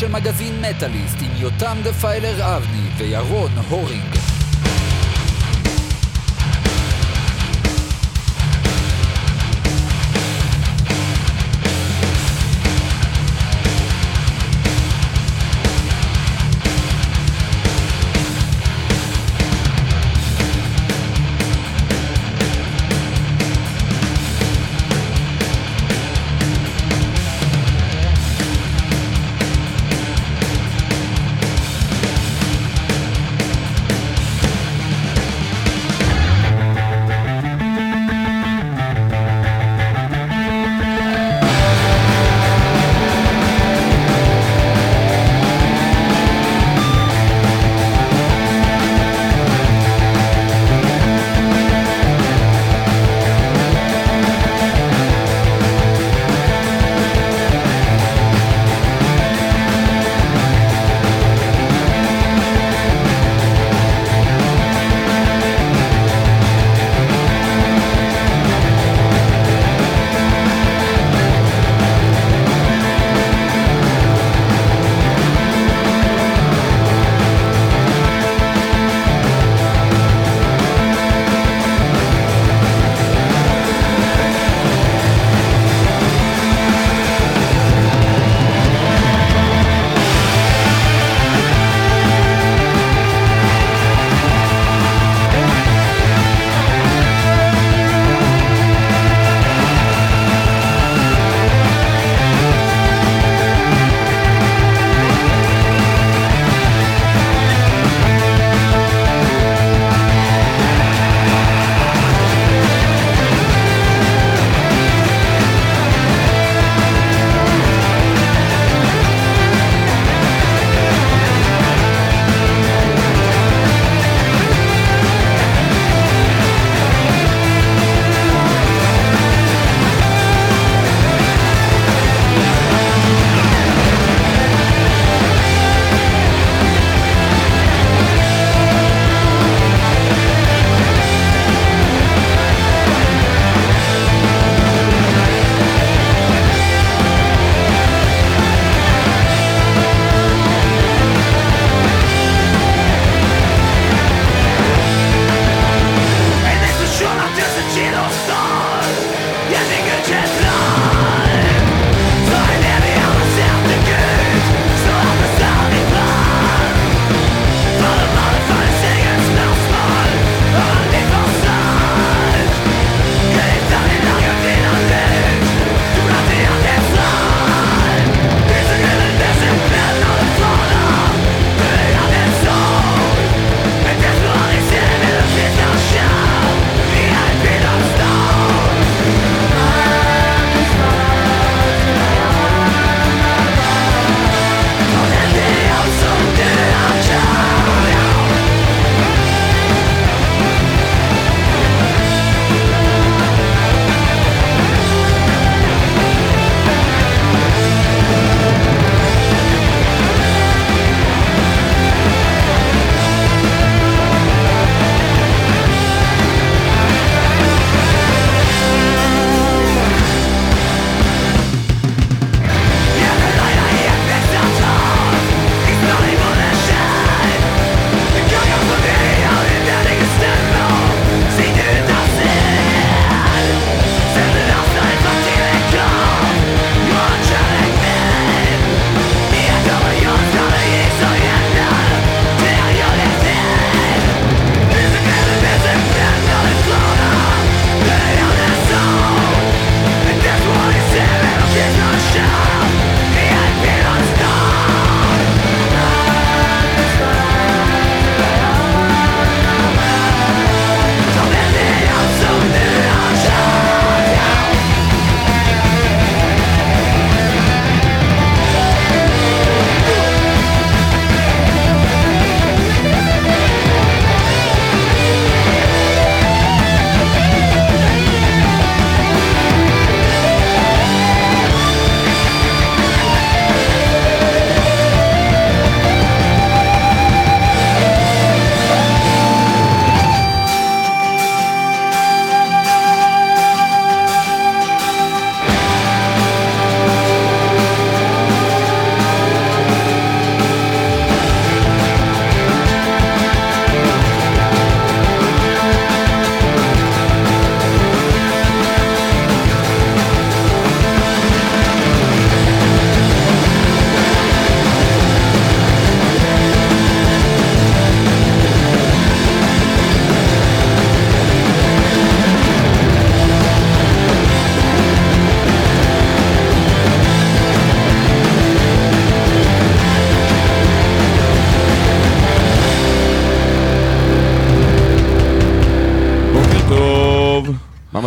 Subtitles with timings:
[0.00, 4.29] של מגזין מטאליסט עם יותם דפיילר אבני וירון הורינג.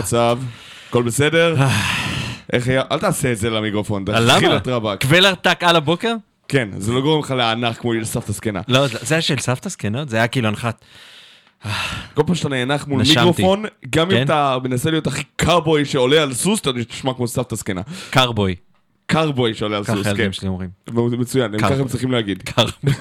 [0.04, 0.40] המצב?
[0.90, 1.56] הכל בסדר?
[2.54, 2.82] איך היה?
[2.92, 4.58] אל תעשה את זה למיקרופון, תתחיל למה?
[4.58, 5.02] את רבאק.
[5.02, 6.16] קוולר טאק על הבוקר?
[6.48, 8.62] כן, זה לא גורם לך לענך כמו לסבתא זקנה.
[8.68, 10.10] לא, זה היה של סבתא זקנות?
[10.10, 10.86] זה היה כאילו הנחת.
[12.14, 13.20] כל פעם שאתה נאנח מול נשמתי.
[13.20, 14.24] מיקרופון, גם אם כן?
[14.24, 17.82] אתה מנסה להיות הכי קארבוי שעולה על סוס, אתה תשמע כמו סבתא זקנה.
[18.10, 18.56] קרבוי.
[19.06, 20.10] קארבוי שעולה על ככה סוס, כן.
[20.10, 20.70] הילדים שלי אומרים.
[20.94, 21.58] מצוין.
[21.58, 22.44] ככה הם צריכים להגיד.
[22.44, 22.94] קרבוי.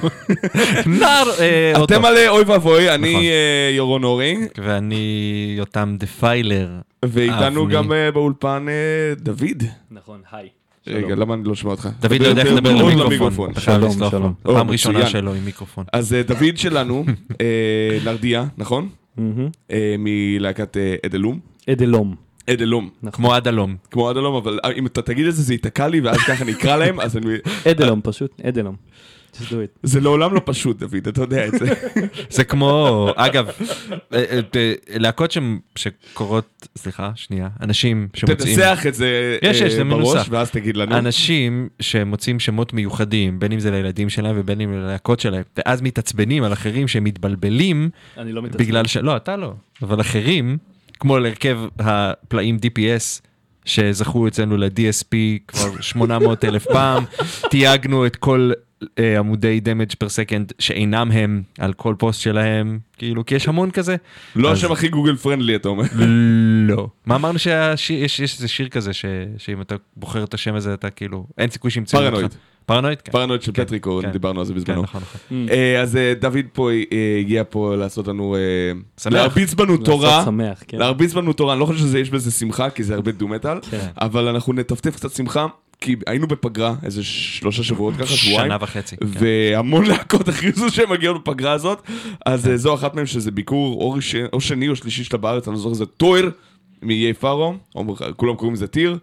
[1.01, 1.85] נער אה.
[1.85, 3.25] אתם על אה, אוי ואבוי, אני נכון.
[3.25, 6.69] אה, ירון אורי, ואני יותם דפיילר.
[7.05, 7.69] ואיתנו.
[7.69, 9.63] גם אה, באולפן אה, דוד.
[9.91, 10.49] נכון, היי.
[10.87, 11.89] רגע, למה אני לא שומע אותך?
[12.01, 13.55] דוד לא יודע איך לדבר מאוד למיקרופון.
[13.59, 13.93] שלום.
[14.11, 14.35] שלום.
[14.43, 15.13] פעם ראשונה מצוין.
[15.13, 15.85] שלו עם מיקרופון.
[15.93, 17.05] אז אה, דוד שלנו,
[17.41, 18.89] אה, נרדיה, נכון?
[19.71, 21.39] אה, מלהקת אה, אדלום.
[21.71, 22.15] אדלום.
[22.51, 22.91] אדלום.
[23.13, 23.77] כמו עד הלום.
[23.91, 26.77] כמו אדלום, אבל אה, אם אתה תגיד את זה, זה ייתקע לי, ואז ככה נקרא
[26.77, 27.35] להם, אז אני...
[27.71, 28.77] אדלום פשוט, אדלום.
[29.37, 29.79] Just do it.
[29.83, 31.67] זה לעולם לא פשוט, דוד, אתה יודע את זה.
[32.37, 33.55] זה כמו, אגב, אה,
[34.13, 35.37] אה, אה, להקות
[35.77, 40.27] שקורות, סליחה, שנייה, אנשים שמוצאים, תנסח את זה יש, אה, יש, זה בראש, מנוסח.
[40.31, 40.99] ואז תגיד לנו.
[40.99, 46.45] אנשים שמוצאים שמות מיוחדים, בין אם זה לילדים שלהם ובין אם ללהקות שלהם, ואז מתעצבנים
[46.45, 48.65] על אחרים שהם מתבלבלים, אני לא מתעצבן.
[48.65, 48.97] בגלל ש...
[48.97, 49.53] לא, אתה לא,
[49.83, 50.59] אבל אחרים,
[51.01, 53.23] כמו להרכב הפלאים DPS,
[53.65, 55.15] שזכו אצלנו ל-DSP
[55.49, 57.05] כבר 800 אלף פעם,
[57.51, 58.51] תייגנו את כל
[58.99, 63.71] אה, עמודי damage per second שאינם הם על כל פוסט שלהם, כאילו, כי יש המון
[63.71, 63.97] כזה.
[64.37, 65.85] לא אז- השם הכי Google friendly, אתה אומר.
[66.69, 66.89] לא.
[67.07, 69.05] מה אמרנו שהשיר, יש, יש איזה שיר כזה ש,
[69.39, 72.11] שאם אתה בוחר את השם הזה אתה כאילו, אין סיכוי שימצאו אותך.
[72.15, 72.35] פרנואיד.
[72.67, 73.01] פרנואיד?
[73.01, 73.13] כן.
[73.13, 74.11] פרנואיד של כן, פטריקו, כן.
[74.11, 74.83] דיברנו על זה כן, בזמנו.
[74.83, 75.47] נכון, נכון.
[75.51, 76.77] אה, אז אה, דוד פה אה,
[77.21, 78.41] הגיע פה לעשות לנו, אה,
[79.01, 79.13] שמח.
[79.13, 80.23] להרביץ בנו תורה.
[80.25, 80.79] שמח, כן.
[80.79, 83.87] להרביץ בנו תורה, אני לא חושב שיש בזה שמחה, כי זה הרבה doom metal, כן.
[84.01, 85.47] אבל אנחנו נטפטף קצת שמחה,
[85.83, 88.97] כי היינו בפגרה, איזה שלושה שבועות ככה, שבועיים, שנה וחצי.
[88.97, 89.07] כן.
[89.09, 91.83] והמון להקות הכריזו שהן מגיעות בפגרה הזאת,
[92.27, 95.49] אז אה, זו אחת מהן שזה ביקור או ראש- או שני או שלישי שלה בארץ,
[95.49, 96.31] אני לא זוכר, זה טויר
[96.83, 97.55] מאיי פארו,
[98.17, 98.99] כולם קוראים לזה טיר,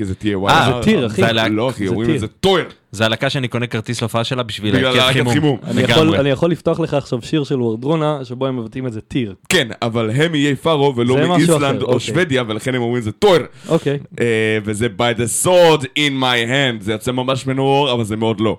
[0.00, 0.52] כי זה T Y.
[0.54, 1.22] אה, זה טיר, אחי.
[1.22, 2.10] זה לא אחי, זה אומרים.
[2.10, 5.58] לזה טויר, זה הלהקה שאני קונה כרטיס להופעה שלה בשביל להקת חימום.
[5.64, 5.82] אני.
[5.82, 9.34] יכול- אני יכול לפתוח לך עכשיו שיר של Wardruna, שבו הם מבטאים את זה טיר.
[9.48, 12.00] כן, אבל הם מאיי פארו ולא מאיסלנד או אוקיי.
[12.00, 13.42] שוודיה, ולכן הם אומרים זה טויר.
[13.68, 13.98] אוקיי.
[14.20, 14.26] אה,
[14.64, 18.58] וזה by the sword in my hand, זה יוצא ממש מנוער, אבל זה מאוד לא.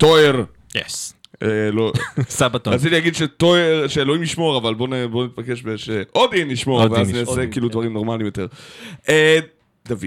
[0.00, 0.44] טויר.
[0.74, 1.14] יס.
[1.42, 1.92] אה, לא,
[2.28, 2.72] סבתון.
[2.72, 7.10] רציתי להגיד שטויר, שאלוהים ישמור, אבל בואו נ- בואו נתפקש שאודין ישמור, ואז.
[7.14, 7.72] נעשה כאילו כן.
[7.72, 8.46] דברים נורמליים יותר.
[9.08, 9.38] אה,
[9.88, 10.04] דוד,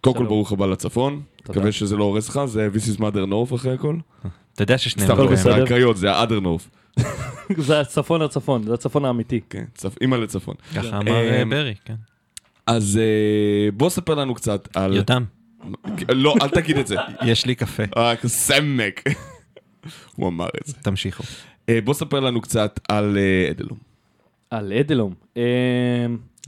[0.00, 0.26] קודם כל.
[0.26, 1.22] ברוך הבא לצפון.
[1.50, 3.96] מקווה שזה לא הורס לך, זה This is mother north אחרי הכל.
[4.54, 5.64] אתה יודע ששניהם סתם, לא, לא זה בסדר.
[5.64, 7.02] הקריות, זה ה-other north.
[7.56, 9.40] זה הצפון הצפון, זה הצפון האמיתי.
[9.50, 9.64] כן,
[10.00, 10.54] אימא לצפון.
[10.76, 11.94] ככה אמר אה, אמ, ברי, כן.
[12.66, 13.00] אז
[13.74, 14.96] בוא ספר לנו קצת על...
[14.96, 15.24] יותם,
[16.08, 16.96] לא, אל תגיד את זה.
[17.22, 17.82] יש לי קפה.
[17.96, 19.04] רק סמק.
[20.16, 20.74] הוא אמר את זה.
[20.82, 21.24] תמשיכו.
[21.68, 23.78] אה, בוא ספר לנו קצת על אה, אדלום.
[24.50, 25.14] על אדלום.
[25.36, 25.42] אה,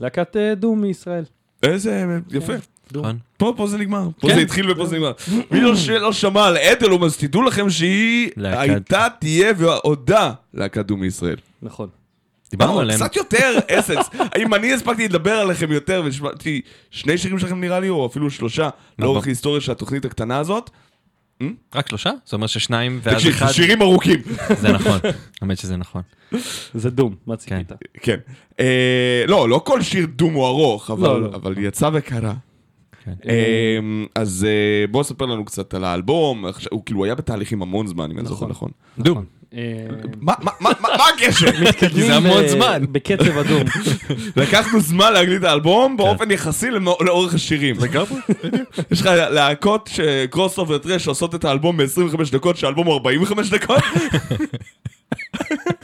[0.01, 1.23] להקת אה, דום מישראל.
[1.63, 2.53] איזה יפה.
[2.91, 3.03] דום.
[3.03, 3.17] נכון?
[3.37, 4.07] פה, פה זה נגמר.
[4.19, 4.35] פה כן.
[4.35, 5.11] זה התחיל ופה זה נגמר.
[5.51, 10.99] מי לא שלא שמע על אדלום, אז תדעו לכם שהיא הייתה, תהיה והודה להקת דום
[10.99, 11.37] מישראל.
[11.61, 11.89] נכון.
[12.51, 12.99] דיברנו לא, עליהם.
[12.99, 14.09] קצת יותר אסנס.
[14.41, 18.69] אם אני הספקתי לדבר עליכם יותר, ושמעתי שני שירים שלכם נראה לי, או אפילו שלושה,
[18.99, 20.69] לאורך ב- ההיסטוריה של התוכנית הקטנה הזאת.
[21.75, 22.09] רק שלושה?
[22.25, 23.47] זה אומר ששניים ואז תקשיב, אחד.
[23.47, 24.19] זה שירים ארוכים.
[24.61, 24.99] זה נכון.
[25.41, 26.01] האמת שזה נכון.
[26.73, 27.71] זה דום, מה ציפית?
[28.01, 28.17] כן.
[28.59, 31.27] אה, לא, לא כל שיר דום הוא ארוך, אבל- לא, לא.
[31.35, 32.33] אבל יצא וקרה.
[33.05, 33.13] כן.
[33.29, 33.79] אה,
[34.15, 38.19] אז אה, בוא ספר לנו קצת על האלבום, הוא כאילו היה בתהליכים המון זמן, אם
[38.19, 38.71] אני זוכר נכון.
[38.99, 39.25] דום.
[39.53, 39.85] אה,
[40.21, 40.33] מה
[41.13, 41.47] הקשר?
[41.93, 42.83] כי זה המון ב- זמן.
[42.91, 43.63] בקצב ה doom.
[44.41, 46.67] לקחנו זמן להקליט את האלבום באופן יחסי
[46.99, 47.75] לאורך השירים.
[48.91, 53.83] יש לך להקות ש crossover thrash שעושות את האלבום ב-25 דקות, שהאלבום הוא 45 דקות,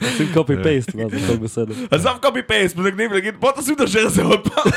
[0.02, 1.74] עושים copy paste, ואז הכל בסדר.
[1.92, 4.72] עזוב copy paste, מנגנים ולהגיד בוא תשים את השיר הזה עוד פעם.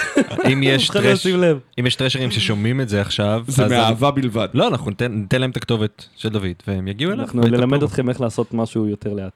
[0.53, 4.49] אם יש טרשרים ששומעים את זה עכשיו, זה מאהבה בלבד.
[4.55, 7.25] לא, אנחנו ניתן להם את הכתובת של דוד, והם יגיעו אליו.
[7.25, 7.43] אנחנו.
[7.43, 9.33] נלמד אתכם איך לעשות משהו יותר לאט.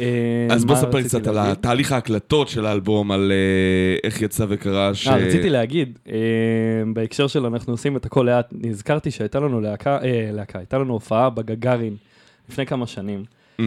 [0.00, 1.38] אה, אז בוא ספר קצת על?
[1.38, 5.08] התהליך ההקלטות של האלבום, על אה, איך יצא וקרה, ש...
[5.08, 5.98] אה, רציתי להגיד,
[6.94, 9.98] בהקשר של אנחנו עושים את הכל לאט, נזכרתי שהייתה לנו להקה,
[10.32, 11.96] להקה, הייתה לנו הופעה בגגארין
[12.48, 13.24] לפני כמה שנים,
[13.60, 13.64] אה,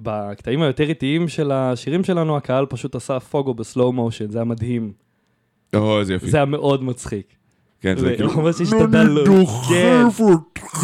[0.00, 4.92] ובקטעים היותר איטיים של השירים שלנו, הקהל פשוט עשה פוגו בסלואו מושן, זה היה מדהים,
[5.74, 6.30] או, איזה יופי.
[6.30, 7.26] זה היה מאוד מצחיק.
[7.80, 8.42] כן, זה כאילו...
[8.42, 9.46] ממש השתדלנו.
[9.68, 10.04] כן,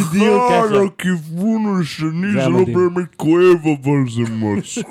[0.01, 0.85] בדיוק ככה.
[0.85, 2.79] לכיוון השני, זה מדהים.
[2.79, 4.87] באמת כואב, אבל זה מצחיק.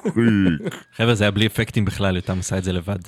[0.97, 2.99] חבר'ה, זה היה בלי אפקטים בכלל, יותם עשה את זה לבד.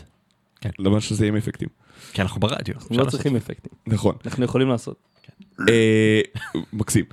[0.79, 1.67] למה שזה יהיה עם אפקטים.
[2.13, 2.75] כי אנחנו ברדיו.
[2.75, 4.15] אנחנו לא צריכים אפקטים, נכון.
[4.25, 5.12] אנחנו יכולים לעשות.
[5.69, 6.21] אה,
[6.73, 7.05] מקסים.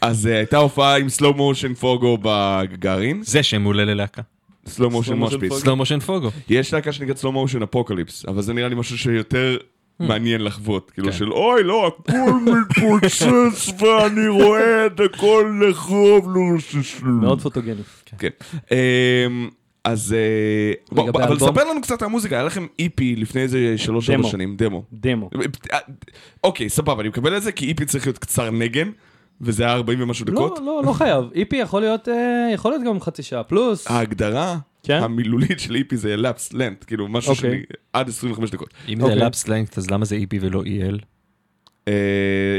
[0.00, 4.22] אז אה, הייתה הופעה עם Slow Motion Pogo בגארין, זה שם מעולה ללהקה.
[4.66, 5.52] slow motion moshpit.
[5.52, 6.30] Slow Motion Pogo.
[6.48, 9.56] יש להקה שנקראת Slow Motion Apocalypse, אבל זה נראה לי משהו שיותר
[10.00, 10.90] מעניין לחוות.
[10.90, 11.12] כאילו כן.
[11.12, 17.12] של אוי לא, הכל מתפוצץ ואני רואה את הכל לחרוב לרששלו.
[17.12, 17.82] מאוד פוטוגני.
[18.18, 18.28] כן.
[19.84, 21.38] אז אה, בוא, אבל?
[21.38, 24.30] ספר לנו קצת על המוזיקה, היה לכם איפי לפני איזה שלוש ארבע דמו.
[24.30, 24.84] שנים, דמו.
[24.92, 25.30] דמו.
[26.44, 28.90] אוקיי, סבבה, אני מקבל את זה, כי איפי צריך להיות קצר נגן,
[29.40, 30.58] וזה היה 40 ומשהו דקות.
[30.58, 31.24] לא, לא, לא חייב.
[31.34, 33.90] איפי יכול להיות, אה, יכול להיות גם חצי שעה פלוס.
[33.90, 35.02] ההגדרה כן?
[35.02, 37.50] המילולית של איפי זה לאפס לנט, כאילו משהו אוקיי.
[37.50, 38.74] שאני עד 25 דקות.
[38.88, 39.18] אם זה אוקיי.
[39.18, 41.04] לאפס ליינקט, אז למה זה איפי ולא EL?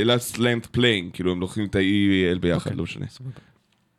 [0.06, 2.78] לאפס לנט פליינג, כאילו הם לוקחים את ה-EL ביחד, אוקיי.
[2.78, 3.06] לא משנה.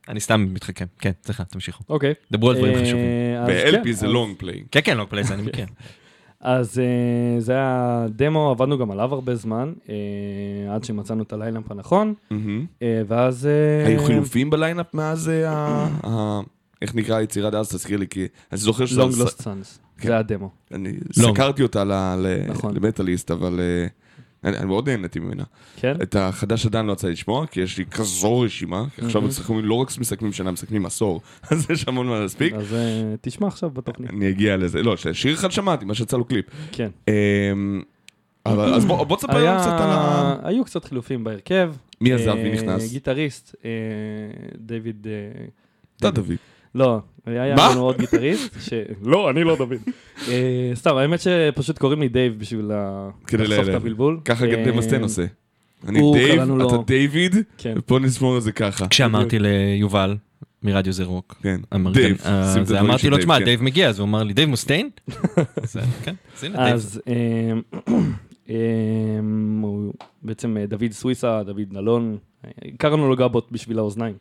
[0.08, 0.84] אני סתם מתחכם.
[0.98, 1.82] כן, סליחה, תמשיכו.
[1.88, 2.14] אוקיי.
[2.32, 3.04] דברו על דברים אה, חשובים.
[3.46, 4.64] ב-LP כן, זה אז- לונג פליינג.
[4.70, 5.66] כן, כן, לא פלייס, אני מכיר.
[6.40, 6.84] אז אה,
[7.40, 9.94] זה היה דמו, עבדנו גם עליו הרבה זמן, אה,
[10.74, 12.14] עד שמצאנו את הליינאפ הנכון,
[12.82, 13.46] אה, ואז...
[13.46, 15.50] אה, היו חילופים בליינאפ מאז ה...
[16.06, 16.40] ה-
[16.82, 17.68] איך נקרא היצירה דאז?
[17.68, 19.02] תזכיר לי, כי אני זוכר שזה...
[19.02, 20.08] Long Lost Sons, כן.
[20.08, 20.50] זה הדמו.
[20.72, 20.92] אני.
[21.12, 22.14] סקרתי אותה
[22.48, 22.74] נכון.
[22.76, 23.86] למטאליסט, אבל אה,
[24.44, 25.44] אני אני מאוד נהניתי ממנה.
[25.76, 25.94] כן?
[26.02, 29.64] את החדש עדיין לא יצא לי לשמוע, כי יש לי כזו רשימה, כי עכשיו מסכמים,
[29.64, 31.20] לא רק מסכמים שנה, מסכמים עשור,
[31.50, 32.54] אז יש המון מה להספיק.
[32.54, 32.78] אז אה,
[33.20, 34.10] תשמע עכשיו בתוכנית.
[34.10, 36.46] אני אגיע לזה, לא, שיר אחד שמעתי, מה שיצא לו קליפ.
[36.72, 36.88] כן.
[37.08, 37.82] אמ,
[38.46, 40.36] אבל אז בוא בוא תספר לנו היה- קצת על ה...
[40.42, 41.74] היו קצת חילופים בהרכב.
[42.00, 42.92] מי עזב, אה, מי נכנס?
[42.92, 43.70] גיטריסט, אה,
[44.58, 45.06] דיוויד...
[45.06, 45.44] אה,
[45.96, 46.32] אתה דוד.
[46.74, 47.70] לא, היה מה?
[47.72, 48.72] לנו עוד גיטריסט, ש...
[49.12, 49.78] לא, אני לא דוד.
[50.28, 52.70] אה, סתם, האמת שפשוט קוראים לי דייב בשביל
[53.32, 54.20] לחסוך את הבלבול.
[54.24, 55.24] ככה אה, גם דמסטן עושה.
[55.88, 57.74] אני דייב, אתה דיוויד, כן.
[57.76, 58.88] ופה נשמור את זה ככה.
[58.88, 60.16] כשאמרתי ליובל
[60.62, 61.60] מרדיו זה רוק, כן,
[61.92, 62.16] דייב.
[62.16, 62.28] כן,
[62.74, 63.44] אה, אמרתי לו, תשמע, כן.
[63.44, 64.90] דייב מגיע, אז הוא אמר לי, דייב מוסטיין?
[65.62, 66.14] אז, אה, כן,
[66.54, 66.74] אז.
[66.74, 67.82] אז אה,
[68.50, 68.56] אה,
[70.22, 74.14] בעצם אה, דוד סוויסה, דוד נלון, אה, קראנו לו גבות בשביל האוזניים.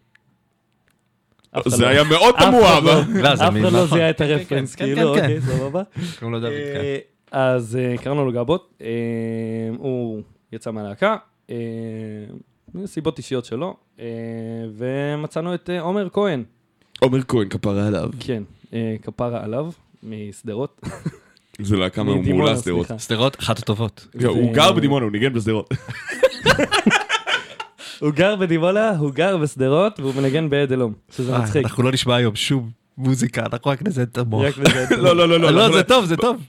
[1.68, 3.22] זה לא- היה מאוד תמוה, לא- אבל...
[3.22, 3.74] לא, אף אחד נכון.
[3.74, 5.22] לא זיהה את כן, כן, הרפרנס, כן, כאילו, כן.
[5.22, 5.82] אוקיי, סבבה.
[6.20, 6.82] קוראים לו דוד, כן.
[7.32, 8.88] אז אה, קראנו לו גבות, אה,
[9.78, 11.16] הוא יצא מהלהקה,
[12.76, 13.76] מסיבות אישיות שלו,
[14.76, 16.44] ומצאנו את עומר כהן,
[17.00, 18.10] עומר כהן, כפרה עליו.
[18.20, 18.44] כן,
[19.02, 19.72] כפרה עליו,
[20.04, 20.82] משדרות.
[21.62, 22.88] זה להקה מעולה שדרות.
[22.98, 24.08] שדרות, אחת הטובות.
[24.16, 25.70] לא, הוא גר בדימונה, הוא ניגן בשדרות.
[28.02, 31.64] הוא גר בדימונה, הוא גר בשדרות, והוא מנגן בעד אלום, שזה אה, מצחיק.
[31.66, 34.58] אנחנו לא נשמע היום שום מוזיקה, אנחנו רק נזיין את המוח.
[34.98, 35.50] לא, לא, לא, לא.
[35.52, 36.48] לא, אנחנו- זה טוב, זה טוב.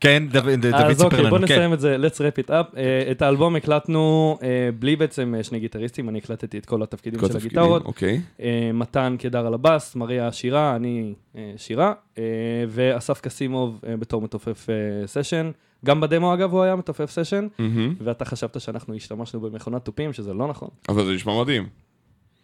[0.00, 1.54] כן, דוד אז סיפר אוקיי, בוא לנו, כן.
[1.54, 2.76] נסיים את זה, let's wrap it up.
[2.76, 7.20] אה, את האלבום הקלטנו אה, בלי בעצם אה, שני גיטריסטים, אני הקלטתי את כל התפקידים
[7.28, 7.84] של הגיטרות.
[7.84, 8.20] אוקיי.
[8.42, 12.22] אה, מתן קדר על הבאס, מריה שירה, אני אה, שירה, אה,
[12.68, 14.74] ואסף קסימוב אה, בתור מתופף אה,
[15.06, 15.50] סשן.
[15.84, 17.94] גם בדמו אגב הוא היה מתופף סשן, מהמם.
[18.00, 20.68] ואתה חשבת שאנחנו השתמשנו במכונת תופים, שזה לא נכון.
[20.88, 21.66] אבל זה נשמע מדהים.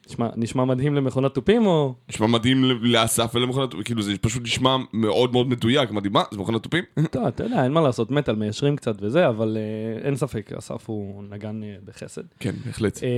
[0.09, 1.95] נשמע, נשמע מדהים למכונת תופים או...
[2.09, 6.23] נשמע מדהים לאסף ולמכונת, כאילו זה פשוט נשמע מאוד מאוד מדויק, מדהים, מה?
[6.31, 6.85] זה מכונת תופים?
[7.11, 10.89] טוב, אתה יודע, אין מה לעשות, מטאל מיישרים קצת וזה, אבל אה, אין ספק, אסף
[10.89, 12.23] הוא נגן אה, בחסד.
[12.41, 13.03] כן, בהחלט.
[13.03, 13.09] אה,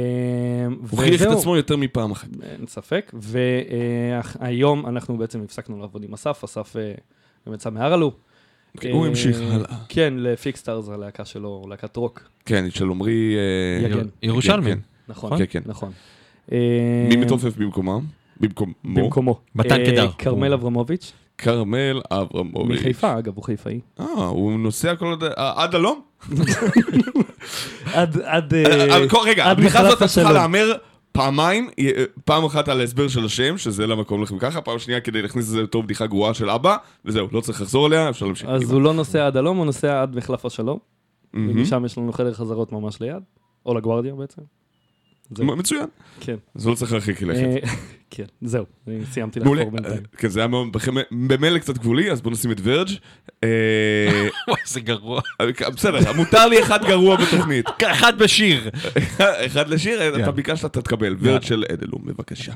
[0.91, 1.27] הוכיח את.
[1.27, 2.29] עצמו יותר מפעם אחת.
[2.43, 6.77] אין ספק, והיום אנחנו בעצם הפסקנו לעבוד עם אסף, אסף
[7.47, 8.13] גם יצא מהרלו.
[8.75, 9.77] אוקיי, הוא אה, המשיך הלאה.
[9.89, 13.37] כן, לפיקסטארס, הלהקה שלו, להקת רוק, כן, של עמרי...
[13.37, 13.89] אה.
[13.89, 14.79] כן,
[15.09, 15.61] נכון, כן, כן.
[15.67, 15.93] נכון.
[16.49, 16.57] מי
[17.11, 18.01] אה, מתופף במקומם?
[18.41, 18.73] במקומו?
[18.85, 19.41] במקומו.
[19.55, 20.11] מתן אה, קדר.
[20.19, 22.81] כרמל אברמוביץ', כרמל אברמוביץ'.
[22.81, 23.81] מחיפה, אגב, הוא חיפאי.
[24.01, 25.25] אה, הוא נוסע כל עוד...
[25.25, 26.01] אה, עד הלום?
[27.95, 28.55] עד, עד...
[28.55, 30.33] אה, אה, אה, רגע, הבדיחה הזאת צריכה.
[30.33, 30.73] להמר
[31.13, 35.01] פעמיים, אה, פעם אחת על ההסבר של השם, שזה למה קוראים לכם ככה, פעם שנייה
[35.01, 38.27] כדי להכניס את זה לתור בדיחה גרועה של אבא, וזהו, לא צריך לחזור עליה, אפשר
[38.27, 38.49] להמשיך.
[38.49, 40.79] אז הוא לא נוסע עד הלום, הוא נוסע עד מחלף השלום.
[41.35, 43.23] ומשם יש לנו חדר חזרות ממש ליד,
[43.67, 44.43] או לגוארדיה בעצם.
[45.31, 45.47] זהו.
[45.57, 45.87] מצוין,
[46.21, 46.37] כן.
[46.55, 47.41] אז לא צריך להרחיק לכת.
[47.43, 47.57] אה,
[48.11, 50.03] כן, זהו, אני סיימתי לחפור בינתיים.
[50.17, 50.69] כן, זה היה מאוד,
[51.11, 52.89] במילא קצת גבולי, אז בוא נשים את ורג'.
[53.45, 53.49] אה,
[54.49, 55.21] וואי, זה גרוע.
[55.75, 57.67] בסדר, מותר לי אחד גרוע בתוכנית.
[57.93, 58.71] אחד בשיר.
[59.47, 60.31] אחד לשיר, אתה.
[60.31, 61.17] ביקשת, אתה תקבל.
[61.21, 62.53] ורד של אדלום, בבקשה.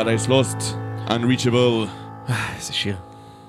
[0.00, 0.56] Paradise Lost,
[1.08, 1.88] Unreachable,
[2.56, 2.96] איזה שיר.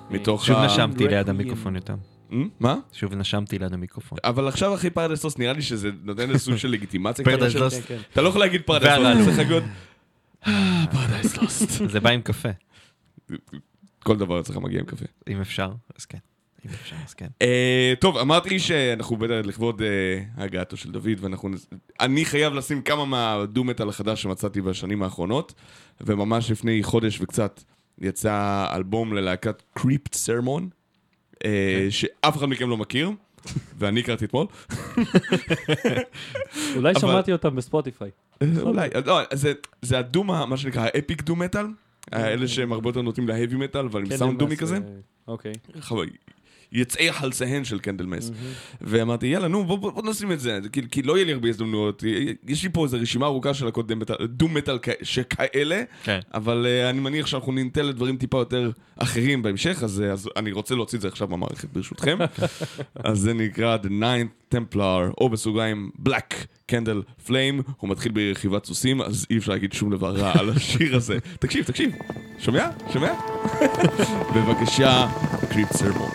[0.09, 0.65] מתוך שוב ה...
[0.65, 1.95] נשמתי ליד המיקרופון יותר.
[2.31, 2.33] Hmm?
[2.59, 2.75] מה?
[2.93, 4.17] שוב נשמתי ליד המיקרופון.
[4.23, 7.25] אבל עכשיו אחרי Paradise Lost נראה לי שזה נותן איזה סוג של לגיטימציה.
[7.25, 7.71] Paradise של- Lost.
[7.71, 7.97] כן, כן.
[8.13, 9.19] אתה לא יכול להגיד Paradise והרעלו.
[9.19, 9.63] Lost, צריך להגיד
[10.91, 11.69] Paradise Lost.
[11.89, 12.49] זה בא עם קפה,
[14.03, 15.05] כל דבר אצלך מגיע עם קפה.
[15.29, 16.17] אם אפשר, אז כן.
[16.65, 17.27] אם אפשר, אז כן.
[17.41, 19.87] אה, טוב, אמרתי שאנחנו בטח לכבוד אה,
[20.43, 21.49] הגעתו של דוד, ואנחנו...
[21.99, 25.53] אני חייב לשים כמה מה doom metal החדש שמצאתי בשנים האחרונות,
[26.01, 27.61] וממש לפני חודש וקצת
[28.01, 30.69] יצא אלבום ללהקת Crypt Sermon,
[31.89, 33.11] שאף אחד מכם לא מכיר,
[33.77, 34.47] ואני הכרתי אתמול.
[36.75, 38.09] אולי שמעתי אותם בספוטיפיי.
[38.61, 41.65] אולי, לא, זה- זה ה doom, ה- מה שנקרא, ה epic doom metal,
[42.11, 44.77] האלה שהם הרבה יותר נוטים ל heavy metal, אבל עם כן, סאונד דומי כזה.
[45.27, 45.53] אוקיי.
[46.71, 48.31] יצאי חלציהן של Candlemass.
[48.81, 51.49] ואמרתי, יאללה, נו, בוא, בוא, בוא נשים את זה, כי, כי לא יהיה לי הרבה
[51.49, 52.03] הזדמנויות.
[52.47, 53.91] יש לי פה איזו רשימה ארוכה של להקות
[54.23, 56.19] דום מטאל כ- שכאלה, כן.
[56.33, 60.51] אבל uh, אני מניח שאנחנו ניתן לדברים טיפה יותר אחרים בהמשך, אז, אה, אז אני
[60.51, 62.17] רוצה להוציא את זה עכשיו במערכת, ברשותכם.
[63.03, 66.33] אז זה נקרא The Ninth Templar, או בסוגריים Black
[66.71, 70.95] Candle Flame, הוא מתחיל ברכיבת סוסים, אז אי אפשר להגיד שום דבר רע על השיר
[70.95, 71.17] הזה.
[71.39, 71.91] תקשיב, תקשיב,
[72.39, 72.69] שומע?
[72.93, 73.13] שומע?
[74.35, 75.07] בבקשה,
[75.49, 76.11] קריפט סרמון.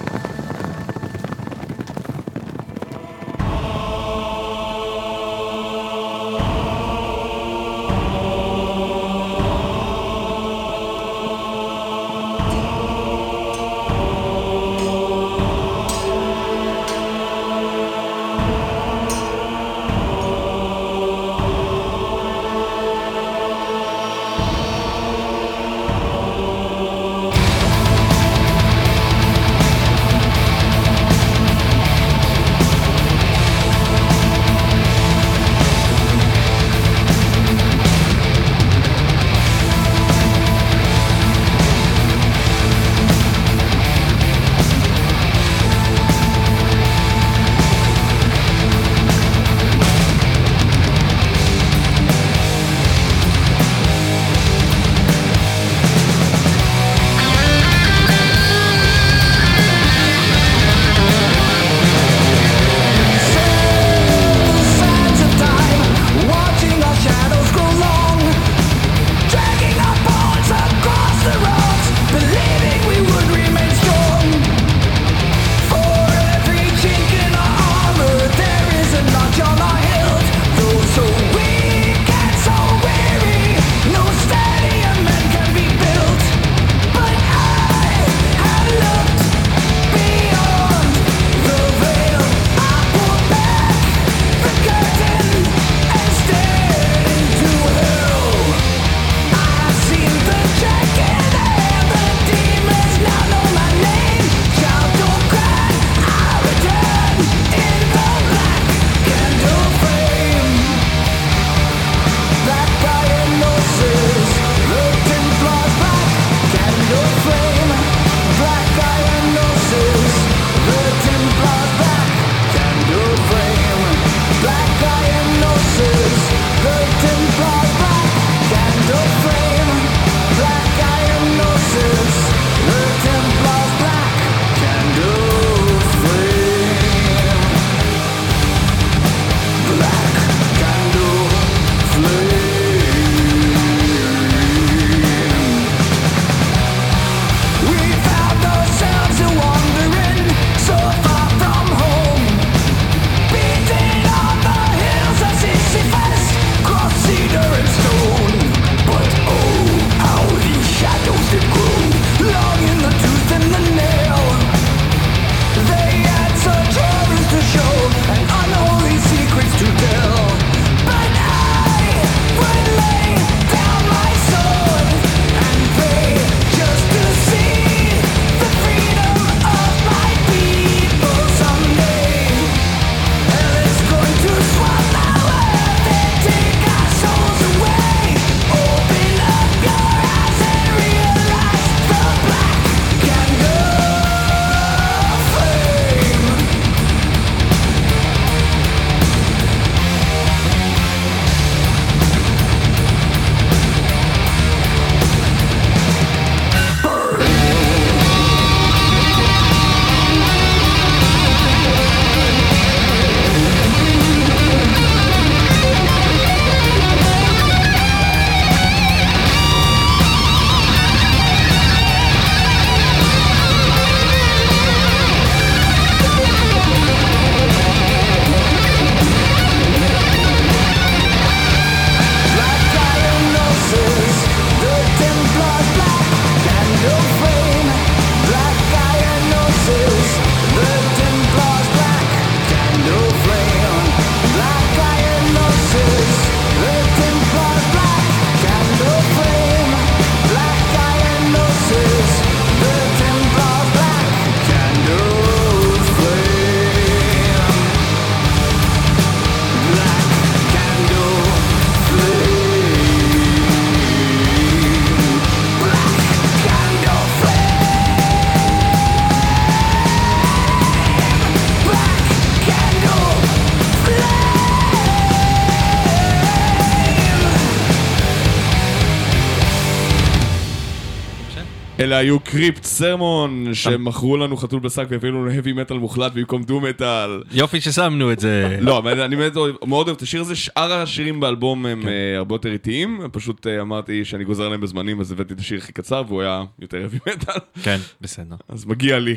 [281.96, 286.60] אלה היו קריפט סרמון, שמכרו לנו חתול בשק והביאו לנו heavy metal מוחלט במקום דו
[286.60, 287.22] מטאל.
[287.32, 288.58] יופי ששמנו את זה.
[288.60, 289.32] לא, אבל אני באמת
[289.66, 293.60] מאוד אוהב את השיר הזה, שאר השירים באלבום הם אה, הרבה יותר איטיים, פשוט אה,
[293.60, 297.08] אמרתי שאני גוזר להם בזמנים, אז הבאתי את השיר הכי קצר, והוא היה יותר heavy
[297.08, 298.36] metal, כן, בסדר.
[298.48, 299.16] אז מגיע לי.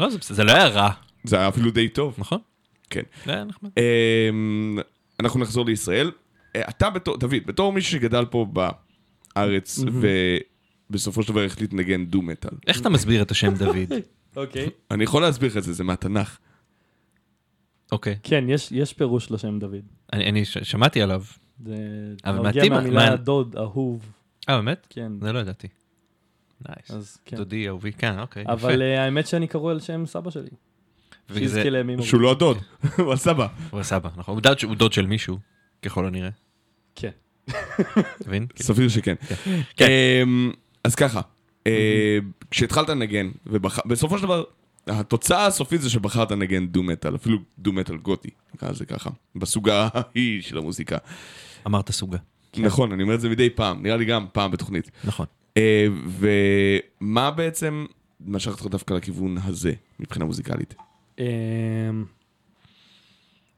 [0.00, 0.90] לא, זה לא היה רע,
[1.24, 2.14] זה היה אפילו די טוב.
[2.18, 2.38] נכון?
[2.90, 3.02] כן.
[3.26, 3.70] זה היה נחמד.
[3.76, 4.78] אמ,
[5.20, 6.10] אנחנו נחזור לישראל.
[6.56, 8.46] אה, אתה בתור, דוד, בתור מישהו שגדל פה
[9.34, 9.78] בארץ,
[10.92, 12.50] ובסופו של דבר החליט לנגן doom metal.
[12.66, 13.76] איך אתה מסביר את השם דוד?
[14.36, 14.68] אוקיי.
[14.90, 16.38] אני יכול להסביר לך את זה, זה מהתנ"ך.
[17.92, 18.16] אוקיי.
[18.22, 19.76] כן, יש- יש פירוש לשם דוד.
[20.12, 21.22] אני אני ש- שמעתי עליו.
[21.66, 21.74] זה
[22.24, 24.12] אבל מגיע מתאים, מהמילה מה- דוד, אהוב.
[24.48, 24.86] אה, באמת?
[24.90, 25.68] כן, זה לא ידעתי.
[26.68, 26.90] nice.
[26.90, 27.36] אז כן.
[27.36, 28.44] דודי אהובי, כן, אוקיי.
[28.46, 30.50] אבל אה, האמת שאני קרוי על שם סבא שלי.
[31.34, 32.58] שיזכה לימים שהוא לא הדוד.
[32.98, 33.46] הוא הסבא.
[33.70, 34.40] הוא הסבא, נכון.
[34.62, 35.38] הוא דוד של מישהו,
[35.82, 36.30] ככל הנראה.
[36.94, 37.10] כן.
[37.46, 37.56] אתה
[38.26, 38.46] מבין?
[38.56, 39.14] סביר שכן.
[40.82, 40.88] כן.
[40.88, 41.20] אמ, אז ככה,
[41.66, 42.18] אה,
[42.50, 44.44] כשהתחלת לנגן, ובסופו של דבר,
[44.86, 49.88] התוצאה הסופית זה שבחרת לנגן דו מטאל, אפילו דו מטאל גותי, נקרא לזה ככה, בסוגה
[49.94, 50.96] ההיא של המוזיקה.
[51.66, 52.18] אמרת סוגה.
[52.56, 54.90] נכון, אני אומר את זה מדי פעם, נראה לי גם פעם בתוכנית.
[55.04, 55.26] נכון.
[55.56, 55.86] אה,
[57.00, 57.86] ומה בעצם
[58.26, 60.74] משך אותך דווקא לכיוון הזה, מבחינה מוזיקלית?
[61.18, 61.24] אמ,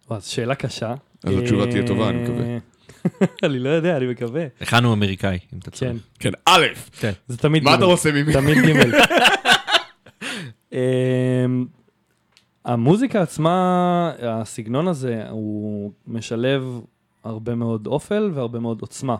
[0.08, 0.94] וואו, זו שאלה קשה.
[1.24, 2.58] אז התשובה תהיה טובה, אני מקווה.
[3.44, 4.46] אני לא יודע, אני מקווה.
[4.60, 6.02] הכנו אמריקאי, אם אתה כן, צריך.
[6.18, 6.66] כן, א',
[7.00, 7.12] כן.
[7.26, 7.78] זה תמיד מה גימל.
[7.78, 8.32] אתה רוצה ממי?
[8.32, 8.92] תמיד גימל.
[10.72, 11.66] אמ,
[12.64, 16.80] המוזיקה עצמה, הסגנון הזה, הוא משלב
[17.24, 19.16] הרבה מאוד אופל והרבה מאוד עוצמה.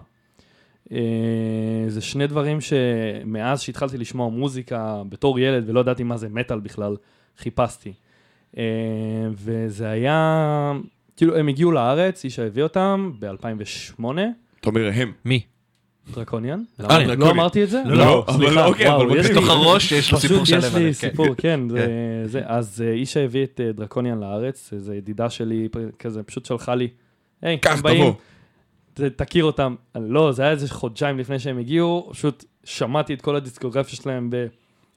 [0.93, 6.61] אה, זה שני דברים שמאז שהתחלתי לשמוע מוזיקה בתור ילד ולא ידעתי מה זה מטאל
[6.61, 6.97] בכלל,
[7.39, 7.93] חיפשתי.
[8.59, 8.63] אה,
[9.33, 10.73] וזה היה,
[11.17, 14.05] כאילו הם הגיעו לארץ, אישה הביא אותם ב-2008,
[14.61, 15.13] אתה אומר הם.
[15.25, 15.41] מי?
[16.15, 16.63] דרקוניאן.
[16.81, 16.87] אה?
[16.87, 17.19] דרקוניאן.
[17.19, 17.83] לא אמרתי את זה?
[17.87, 19.27] לא, לא, אבל סליחה, אוקיי, וואו, אבל יש מגניב.
[19.27, 20.61] לי- בתוך הראש יש לו סיפור שלם.
[20.61, 20.93] פשוט יש לי כן.
[20.93, 21.61] סיפור, כן,
[22.25, 22.41] זה.
[22.45, 26.89] אז אה, אישה הביא את אה, דרקוניאן לארץ, איזו ידידה שלי כזה פשוט שלחה לי,
[27.43, 28.13] היי, הם באים,
[29.17, 29.75] תכיר אותם.
[29.95, 34.31] לא, זה היה איזה חודשיים לפני שהם הגיעו, פשוט שמעתי את כל הדיסקוגרפיה שלהם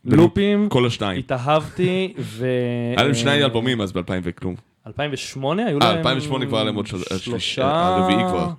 [0.05, 1.20] בלופים, כל השניים.
[1.20, 2.45] התאהבתי, ו...
[2.97, 4.55] היה להם שני אלבומים אז ב-2000 וכלום.
[4.88, 5.98] 2008 היו אה, להם...
[5.98, 8.50] 2008 כבר היה להם עוד של- שלושה- השלישי- הרביעי כבר.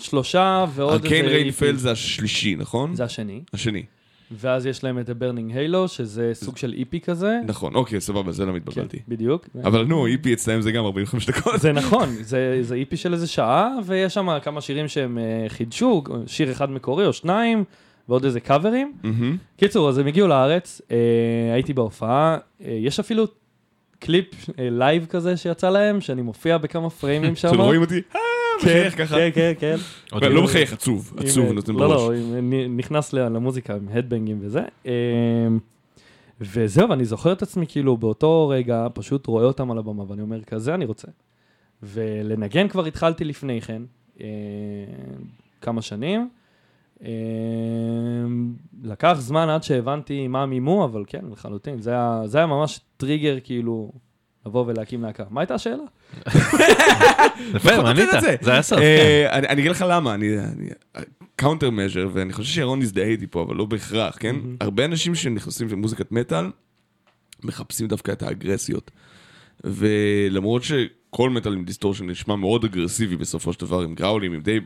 [0.00, 1.04] שלושה ועוד איזה...
[1.04, 1.28] Arcane EP.
[1.28, 2.94] Rain Fell זה השלישי, נכון?
[2.94, 3.40] זה השני.
[3.52, 3.82] השני.
[4.30, 7.38] ואז יש להם את ה-Burning Halo, שזה סוג של EP כזה.
[7.46, 8.98] נכון, אוקיי, סבבה, זה לא כן, מתבלבלתי.
[9.08, 9.48] בדיוק.
[9.64, 11.60] אבל נו, EP אצלם זה גם 45 דקות.
[11.60, 16.52] זה נכון, זה, EP של איזה שעה, ויש שם כמה שירים שהם אה, חידשו, שיר
[16.52, 17.64] אחד מקורי או שניים,
[18.08, 18.92] ועוד איזה קאברים.
[19.56, 20.96] קיצור, אז הם הגיעו לארץ, אה,
[21.54, 23.24] הייתי בהופעה, אה, יש אפילו
[23.98, 24.26] קליפ
[24.58, 27.48] אה, live כזה שיצא להם, שאני מופיע בכמה פריימים שם.
[27.54, 28.20] שלא רואים אותי, אה,
[28.60, 29.14] כן, מחייך ככה.
[29.16, 29.76] כן, כן, כן.
[30.12, 32.02] עוד לא מחייך, עצוב, עצוב, אה, נותן לא, בראש.
[32.02, 34.62] לא, נ- נכנס למוזיקה עם ההדבנגים וזה.
[34.86, 34.92] אה,
[36.40, 40.42] וזהו, ואני זוכר את עצמי כאילו באותו רגע, פשוט רואה אותם על הבמה, ואני אומר,
[40.42, 41.08] כזה אני רוצה.
[41.82, 43.82] ולנגן כבר התחלתי לפני כן,
[45.60, 46.28] כמה שנים.
[47.04, 47.10] אה,
[48.82, 51.80] לקח זמן עד שהבנתי מה המימו, אבל כן, לחלוטין.
[51.80, 53.92] זה היה, זה היה ממש טריגר, כאילו,
[54.46, 55.24] לבוא ולהקים להקה.
[55.30, 55.82] מה הייתה השאלה?
[57.54, 57.90] יפה?
[57.90, 58.36] את זה.
[58.40, 58.78] זה היה סוף.
[58.78, 58.84] כן.
[58.84, 60.36] אה, אני אני אגיד לך למה, אני
[61.36, 64.36] counter measure, ואני חושב שירון יזדהה איתי פה, אבל לא בהכרח, כן?
[64.60, 66.46] הרבה אנשים שנכנסים למוזיקת מטאל,
[67.42, 68.90] מחפשים דווקא את האגרסיות.
[69.64, 74.60] ולמרות שכל מטאל עם דיסטורשן נשמע מאוד אגרסיבי בסופו של דבר, עם גראולים, עם די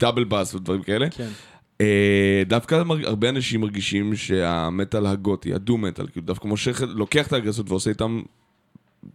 [0.00, 1.28] double bass ודברים כאלה, כן.
[1.80, 7.32] אה, דווקא הרבה אנשים מרגישים שהמטאל הגותי, ה doom metal, כאילו דווקא מושך, לוקח את
[7.32, 8.22] האגרסיות ועושה איתם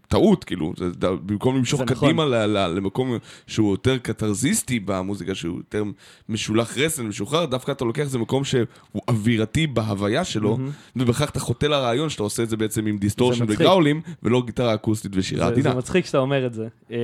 [0.08, 2.08] טעות, כאילו, זה, ד- במקום למשוך זה נכון.
[2.08, 3.18] קדימה ל, ל, למקום
[3.48, 5.84] שהוא יותר קתרזיסטי במוזיקה, שהוא יותר
[6.30, 8.66] משולח רסן, משוחרר, דווקא אתה לוקח איזה מקום שהוא
[9.08, 10.58] אווירתי בהוויה שלו,
[10.96, 13.46] ובכך אתה חוטא לרעיון שאתה עושה את זה בעצם עם distortion.
[13.48, 15.70] וגראולים, ולא גיטרה אקוסטית ושירה זה, עדינה.
[15.72, 16.98] זה מצחיק שאתה אומר את זה, אה,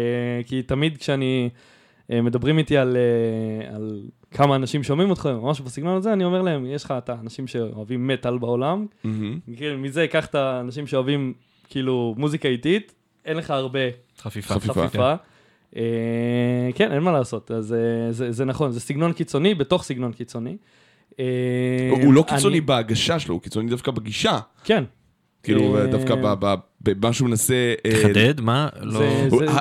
[0.45, 1.49] כי תמיד כשאני,
[2.09, 4.01] מדברים איתי על, אה, על
[4.31, 8.07] כמה אנשים שומעים אותך, משהו בסגנון הזה, אני אומר להם, יש לך את האנשים שאוהבים
[8.07, 8.85] מטאל בעולם.
[9.57, 11.33] כאילו, מזה קח את האנשים שאוהבים
[11.69, 12.93] כאילו מוזיקה איטית,
[13.25, 13.79] אין לך הרבה
[14.21, 14.53] חפיפה.
[14.53, 14.73] חפיפה.
[14.87, 15.13] חפיפה.
[15.75, 15.81] אה,
[16.75, 17.77] כן, אין מה לעשות, אז אה,
[18.11, 20.57] זה, זה נכון, זה סגנון קיצוני בתוך סגנון קיצוני.
[21.19, 21.25] אה,
[22.03, 24.39] הוא לא קיצוני אני- בהגשה שלו, הוא קיצוני דווקא בגישה.
[24.63, 24.83] כן.
[25.45, 26.15] כאילו, אה, דווקא
[26.81, 27.73] במה שהוא מנסה...
[27.85, 28.69] אה, תחדד, מה?
[28.81, 28.99] לא...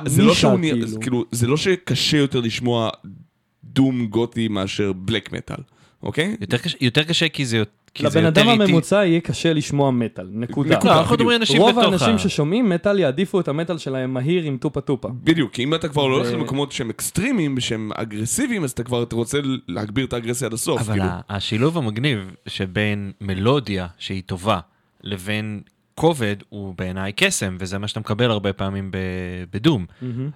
[0.06, 0.86] זה- לא שהוא נ- כאילו.
[0.86, 2.90] זה כאילו, זה לא שקשה יותר לשמוע
[3.64, 5.56] doom גותי מאשר black metal,
[6.02, 6.36] אוקיי?
[6.40, 7.62] יותר קשה- יותר כי זה
[7.94, 8.64] כי זה לבן יותר אדם איטי.
[8.64, 10.78] הממוצע יהיה קשה לשמוע מטאל, נקודה.
[10.84, 14.42] לא, אנחנו מדברים אנשים רוב בתוך האנשים ה- ששומעים מטאל יעדיפו את המטאל שלהם מהיר
[14.44, 15.08] עם טופה טופה.
[15.24, 19.04] בדיוק, כי אם אתה כבר הולך ו- למקומות שהם אקסטרימיים, שהם אגרסיביים, אז אתה כבר
[19.12, 20.80] רוצה להגביר את האגרסיה עד הסוף.
[20.80, 21.08] אבל כאילו.
[21.28, 24.60] השילוב המגניב שבין מלודיה שהיא טובה
[25.02, 25.60] לבין
[25.94, 28.90] כובד הוא בעיניי קסם, וזה מה שאתה מקבל הרבה פעמים
[29.52, 29.86] בדום.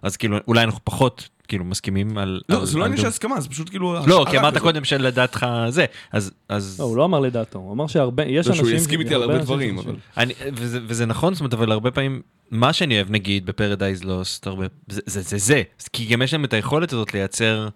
[0.03, 2.41] אז כאילו, אולי אנחנו פחות כאילו מסכימים על...
[2.49, 3.07] לא, על- זה לא עניין של.
[3.07, 3.97] הסכמה, זה פשוט כאילו...
[4.07, 4.59] לא, כי אמרת.
[4.59, 6.33] קודם שלדעתך זה, אז...
[6.49, 6.81] אז...
[6.81, 8.65] לא, הוא לא אמר לדעתו, הוא אמר שהרבה, יש לא, אנשים...
[8.65, 9.79] שהוא יסכים איתי על הרבה דברים.
[9.79, 9.97] אבל...
[10.17, 14.47] אני, וזה, וזה נכון, זאת אומרת, אבל הרבה פעמים, מה שאני אוהב נגיד בפרדייז לוסט,
[14.47, 17.69] הרבה, זה, זה זה זה, כי גם יש להם את היכולת הזאת לייצר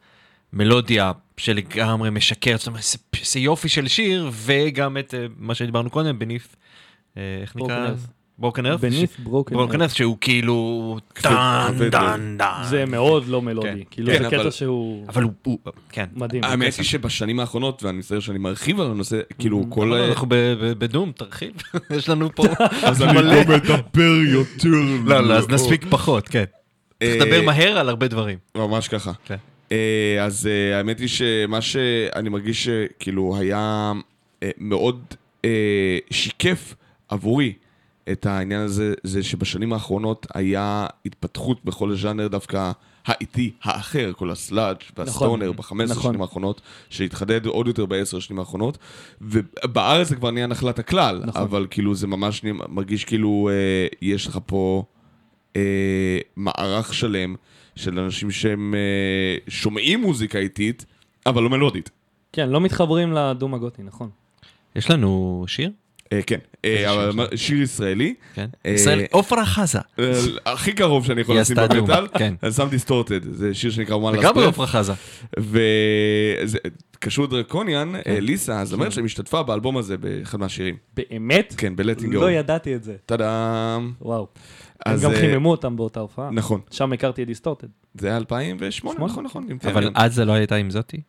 [0.53, 5.91] מלודיה שלגמרי משקרת, זאת אומרת, זה, זה יופי של שיר, וגם את אה, מה שדיברנו
[5.91, 6.57] קודם, בניף,
[7.17, 7.87] איך נקרא?
[7.89, 8.11] Broken Earth.
[8.39, 8.81] ברוקן ארף?
[8.81, 9.83] Beneath Broken ברוקן Earth.
[9.83, 10.99] ארף, שהוא כאילו...
[11.15, 11.29] כבד-
[11.91, 12.63] דן, דן.
[12.65, 13.45] זה מאוד לא כן.
[13.45, 15.59] מלודי, כאילו כן, זה אבל- קטע שהוא אבל הוא,
[15.91, 16.05] כן.
[16.15, 16.45] מדהים.
[16.45, 19.93] האמת היא שבשנים האחרונות, ואני מצטער שאני מרחיב על הנושא, כאילו כל...
[19.93, 20.27] אבל אנחנו
[20.79, 21.53] בדום, תרחיב,
[21.97, 22.45] יש לנו פה...
[22.89, 24.69] אז אני לא מדבר יותר.
[25.07, 26.45] לא, לא, אז נספיק פחות, כן.
[27.03, 28.39] צריך אה, לדבר מהר על הרבה דברים.
[28.55, 29.13] ממש ככה.
[29.25, 29.37] כן.
[29.73, 33.93] אה, אז אה, האמת היא שמה שאני מרגיש שכאילו היה
[34.43, 35.01] אה, מאוד
[35.45, 35.51] אה,
[36.11, 36.75] שיקף
[37.13, 37.53] עבורי
[38.13, 42.73] את העניין הזה, זה שבשנים האחרונות היה התפתחות בכל הז'אנר דווקא
[43.07, 46.11] האיטי האחר, כל ה sludge וה stoner בחמש עשרה נכון.
[46.13, 46.61] שנים האחרונות,
[46.91, 48.79] שהתחדד עוד יותר בעשר השנים האחרונות,
[49.21, 51.43] ובארץ זה כבר נהיה נחלת הכלל, נכון.
[51.43, 54.85] אבל כאילו זה ממש נהיה- מרגיש כאילו אה, יש לך פה
[55.57, 55.63] אה,
[56.37, 57.35] מערך שלם
[57.77, 58.81] של אנשים שהם אה,
[59.49, 60.85] שומעים מוזיקה איטית,
[61.27, 61.91] אבל לא מלודית.
[62.33, 64.11] כן, לא מתחברים לדום הגותי, נכון.
[64.77, 65.71] יש לנו שיר?
[66.13, 67.37] אה, כן, אה, שיר אבל?
[67.37, 68.47] שיר ישראלי, כן.
[68.67, 69.79] אה, ישראל, עופרה חזה.
[70.47, 72.35] הכי קרוב שאני יכול לשים דום, במטאל, כן.
[72.43, 74.93] אני שם דיסטורטד, זה שיר שנקרא One Last לגמרי עופרה חזה.
[75.39, 76.59] וזה
[76.99, 78.17] קשור דרקוניאן, כן.
[78.21, 80.77] ליסה, הזמרת שלהם השתתפה באלבום הזה באחד מהשירים.
[80.95, 81.55] באמת?
[81.57, 82.15] כן, Go.
[82.15, 82.97] לא ידעתי את זה.
[83.07, 83.93] טאדאם.
[84.01, 84.27] וואו.
[84.87, 86.31] הם אז, גם חיממו אותם באותה הופעה.
[86.31, 87.69] נכון, שם הכרתי את דיסטורטד.
[87.95, 89.05] זה היה 2008, שמונה?
[89.05, 89.47] נכון, נכון.
[89.71, 89.91] אבל.
[89.95, 91.01] אז זה לא הייתה עם זאתי?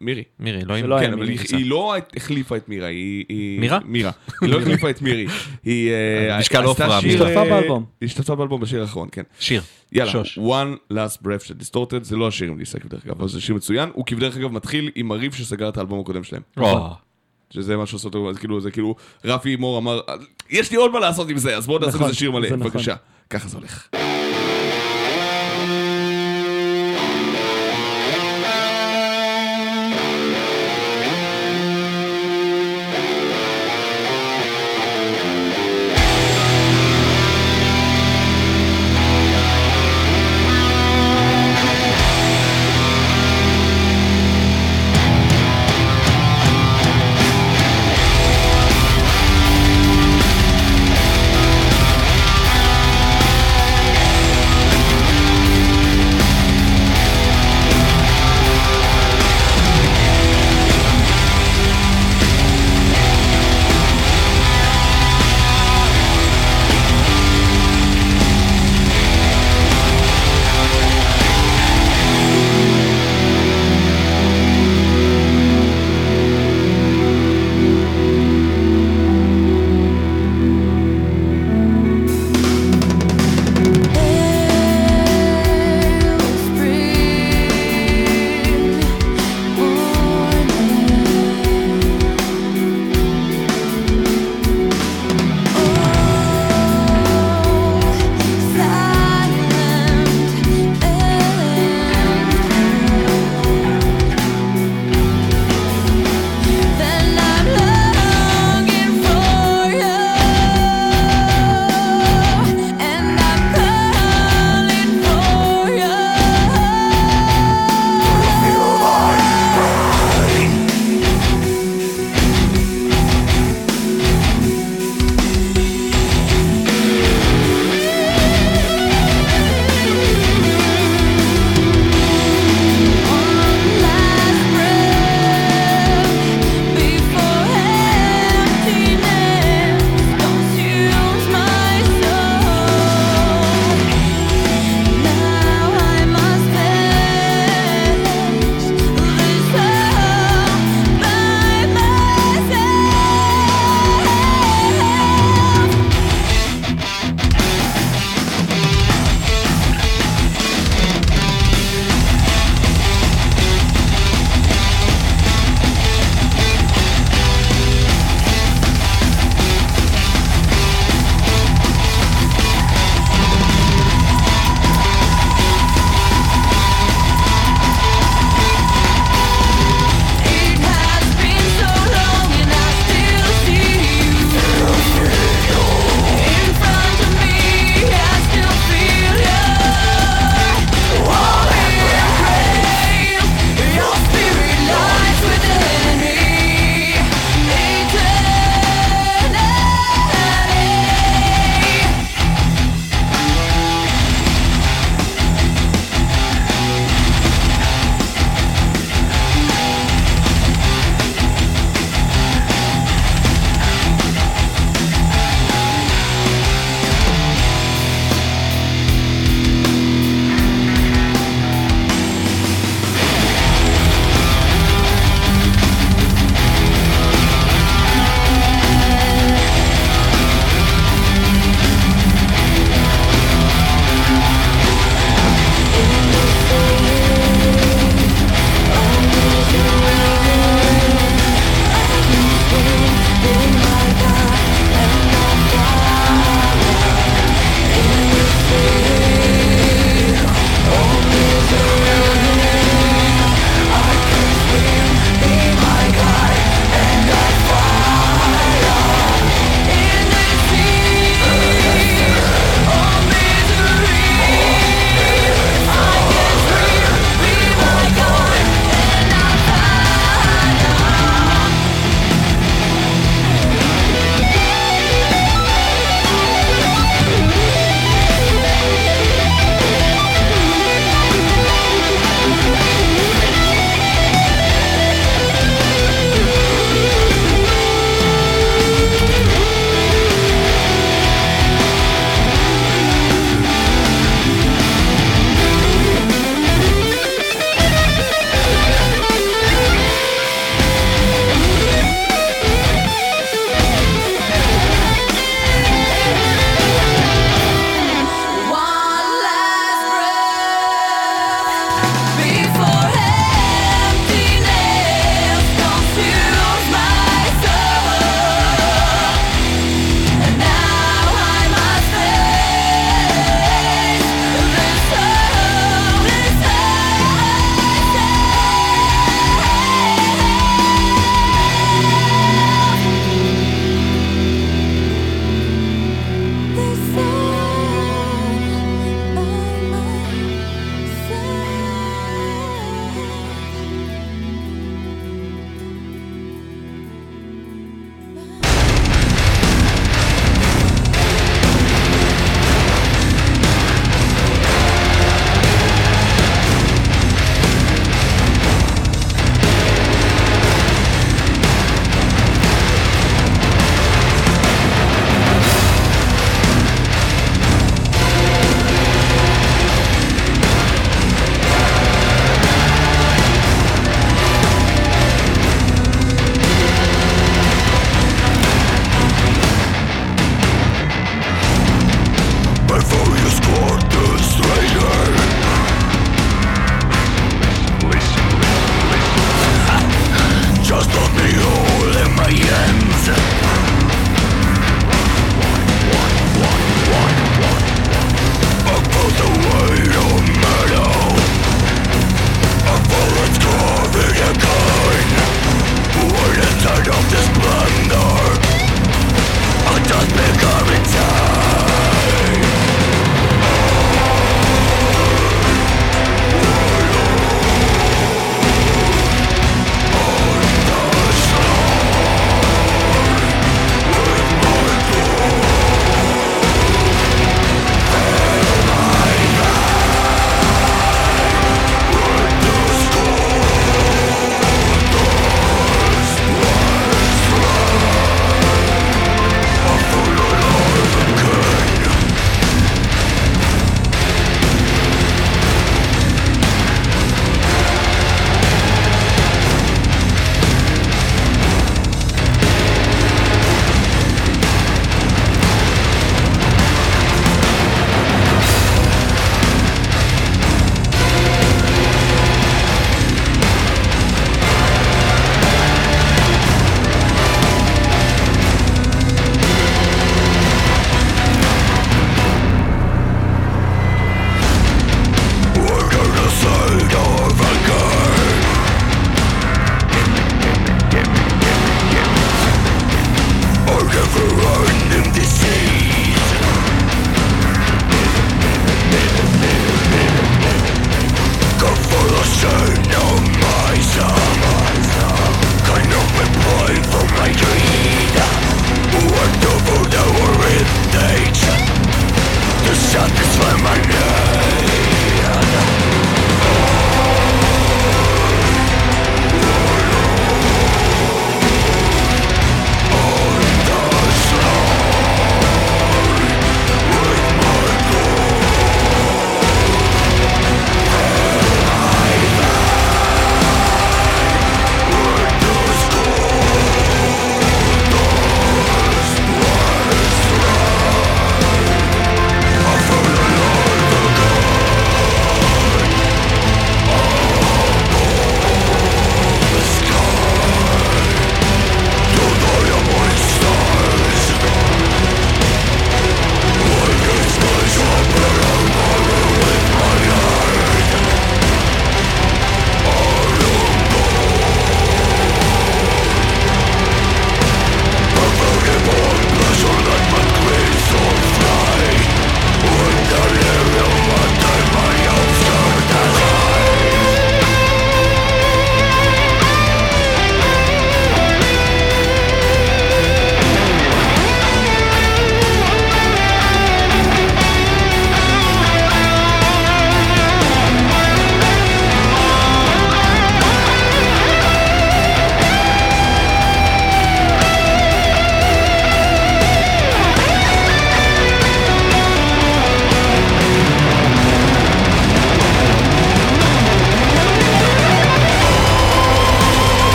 [0.00, 0.22] מירי.
[0.38, 1.00] מירי, לא עם...
[1.00, 1.36] כן, אבל מירי.
[1.50, 3.60] היא- היא לא החליפה את מירה, היא...
[3.60, 3.78] מירה?
[3.84, 4.10] מירה.
[4.42, 5.26] היא לא החליפה את מירי.
[5.64, 5.90] היא...
[5.90, 6.98] אה, משקל עשתה עופרה.
[6.98, 7.84] השתתפה אה, באלבום.
[8.00, 9.22] היא השתתפה באלבום בשיר האחרון, כן.
[9.40, 9.62] שיר.
[9.92, 10.38] יאללה, שוש.
[10.38, 13.54] One Last Breath של דיסטורטד, זה לא השיר עם ליסה כבדרך אגב, אבל זה שיר
[13.54, 13.88] מצוין.
[13.92, 16.42] הוא כבדרך אגב מתחיל עם הריב שסגר את האלבום הקודם שלהם.
[16.56, 16.90] או,
[17.50, 18.94] שזה מה שעושה אותו, אז כאילו, זה כאילו,
[19.24, 20.00] רפי מור אמר,
[20.50, 22.60] יש לי עוד מה לעשות עם זה, אז בואו נעשה נכון, מזה שיר מלא, נכון.
[22.60, 22.94] בבקשה.
[23.30, 23.88] ככה זה הולך.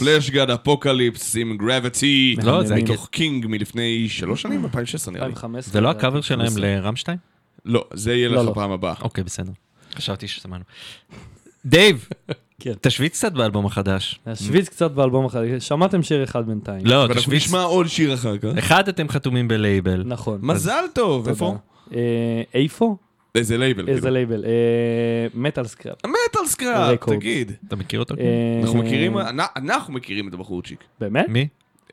[0.00, 2.36] Fleshgod Apocalypse עם Gravity.
[2.42, 5.30] לא, זה מתוך King מלפני שלוש שנים, 2016 נראה לי.
[5.30, 5.72] 2015.
[5.72, 7.16] זה לא הקאבר שלהם לרמשטיין?
[7.64, 8.54] לא, זה יהיה לא, לך לא.
[8.54, 8.94] פעם הבאה.
[9.00, 9.52] אוקיי, בסדר.
[9.94, 10.64] חשבתי ששמענו.
[11.64, 12.08] דייב,
[12.60, 12.72] כן.
[12.80, 14.20] תשוויץ קצת באלבום החדש.
[14.26, 16.86] להשוויץ קצת באלבום אחד, שמעתם שיר אחד בינתיים.
[16.86, 17.42] לא, ואנחנו תשוויץ.
[17.42, 18.48] נשמע עוד שיר אחר כך.
[18.58, 20.02] אחד, אתם חתומים בלייבל.
[20.06, 20.38] נכון.
[20.42, 21.28] מזל טוב.
[21.28, 21.56] איפה?
[21.94, 22.96] אה, איפה?
[23.34, 23.88] איזה לייבל.
[23.88, 24.10] איזה.
[24.10, 24.44] לייבל?
[25.34, 25.96] Metal Scrap.
[26.06, 26.98] מטאל סקראפ.
[27.04, 27.52] תגיד.
[27.68, 28.14] אתה מכיר אותו?
[28.20, 30.84] אה, אנחנו מכירים, אנ- אנחנו מכירים את הבחורצ'יק.
[31.00, 31.26] באמת?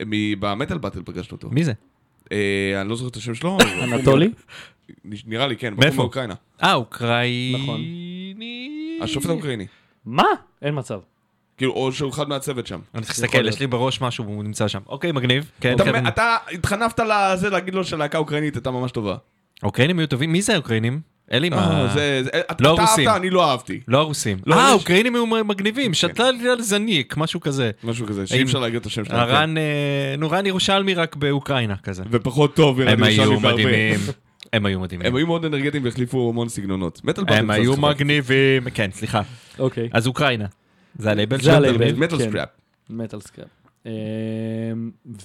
[0.06, 0.36] מי?
[0.40, 1.50] ב Metal Battle פגשנו אותו.
[1.52, 1.74] מי זה?
[2.32, 2.38] אה,
[2.82, 3.58] אני לא זוכר את השם שלו.
[3.84, 4.30] אנטולי?
[5.26, 5.74] נראה לי, כן.
[5.74, 5.88] מאיפה?
[5.90, 6.34] בחור מאוקראינה.
[6.64, 7.58] אה, אוקראיני.
[7.64, 7.82] נכון.
[9.02, 9.68] השופט האוקראיני.
[10.06, 10.24] מה?
[10.62, 11.00] אין מצב.
[11.58, 12.80] כאילו, או שהוא אחד מהצוות שם.
[12.96, 13.48] אני צריך להסתכל.
[13.48, 14.80] יש לי בראש משהו והוא נמצא שם.
[14.88, 15.52] אוקיי, מגניב.
[15.62, 16.08] כן, אתה- חבר'ה.
[16.08, 19.16] אתה התחנפת לזה להגיד לו שהלהקה האוקראינית הייתה ממש טובה.
[19.64, 20.32] אוקראינים היו טובים?
[20.32, 21.00] מי זה האוקראינים?
[21.32, 21.96] עם ה...
[21.98, 22.22] אה,
[22.52, 23.08] אתה לא אתה רוסים.
[23.08, 23.80] אהבת, אני לא אהבתי.
[23.88, 24.38] לא הרוסים.
[24.46, 27.72] לא, אה, האוקראינים היו מגניבים, שתל על זניק, משהו כזה.
[27.84, 29.20] משהו כזה, שאי אפשר להגיד את השם שלהם.
[29.20, 32.04] הרן, אה, נו, רן ירושלמי רק באוקראינה כזה.
[32.04, 32.10] כן.
[32.12, 33.40] ופחות טוב, הם היו.
[33.40, 34.00] מדהימים.
[34.54, 35.08] הם היו מדהימים.
[35.08, 37.02] הם היו מאוד אנרגטיים והחליפו המון סגנונות.
[37.04, 37.78] הם קצת היו.
[37.78, 38.70] מגניבים.
[38.74, 39.22] כן, סליחה.
[39.60, 39.90] אוקיי.
[39.94, 40.46] אז אוקראינה.
[41.00, 41.78] זה הלייבל זה של הלייבל.
[41.78, 42.00] מגניב?
[42.04, 42.30] מטאל כן.
[42.30, 42.50] סקראפ.
[42.90, 43.48] מטאל סקראפ.
[43.88, 43.92] אה,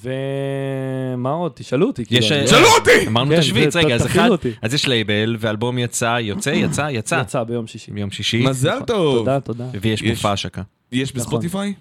[0.02, 1.52] ומה עוד?
[1.54, 2.04] תשאלו אותי.
[2.04, 2.32] כאילו, יש...
[2.32, 3.06] אני לא- אותי!
[3.06, 4.50] אמרנו כן, תשוויץ, זה- רגע, אז אחד, אותי.
[4.62, 7.20] אז יש לייבל, ואלבום יצא, יוצא, יצא, יצא.
[7.20, 7.90] יצא ביום שישי.
[7.90, 9.16] ביום שישי, מזל טוב.
[9.18, 9.64] תודה, תודה.
[9.80, 10.62] ויש יש- מופע השקה.
[10.92, 11.20] יש נכון.
[11.22, 11.68] ב Spotify?
[11.68, 11.74] יש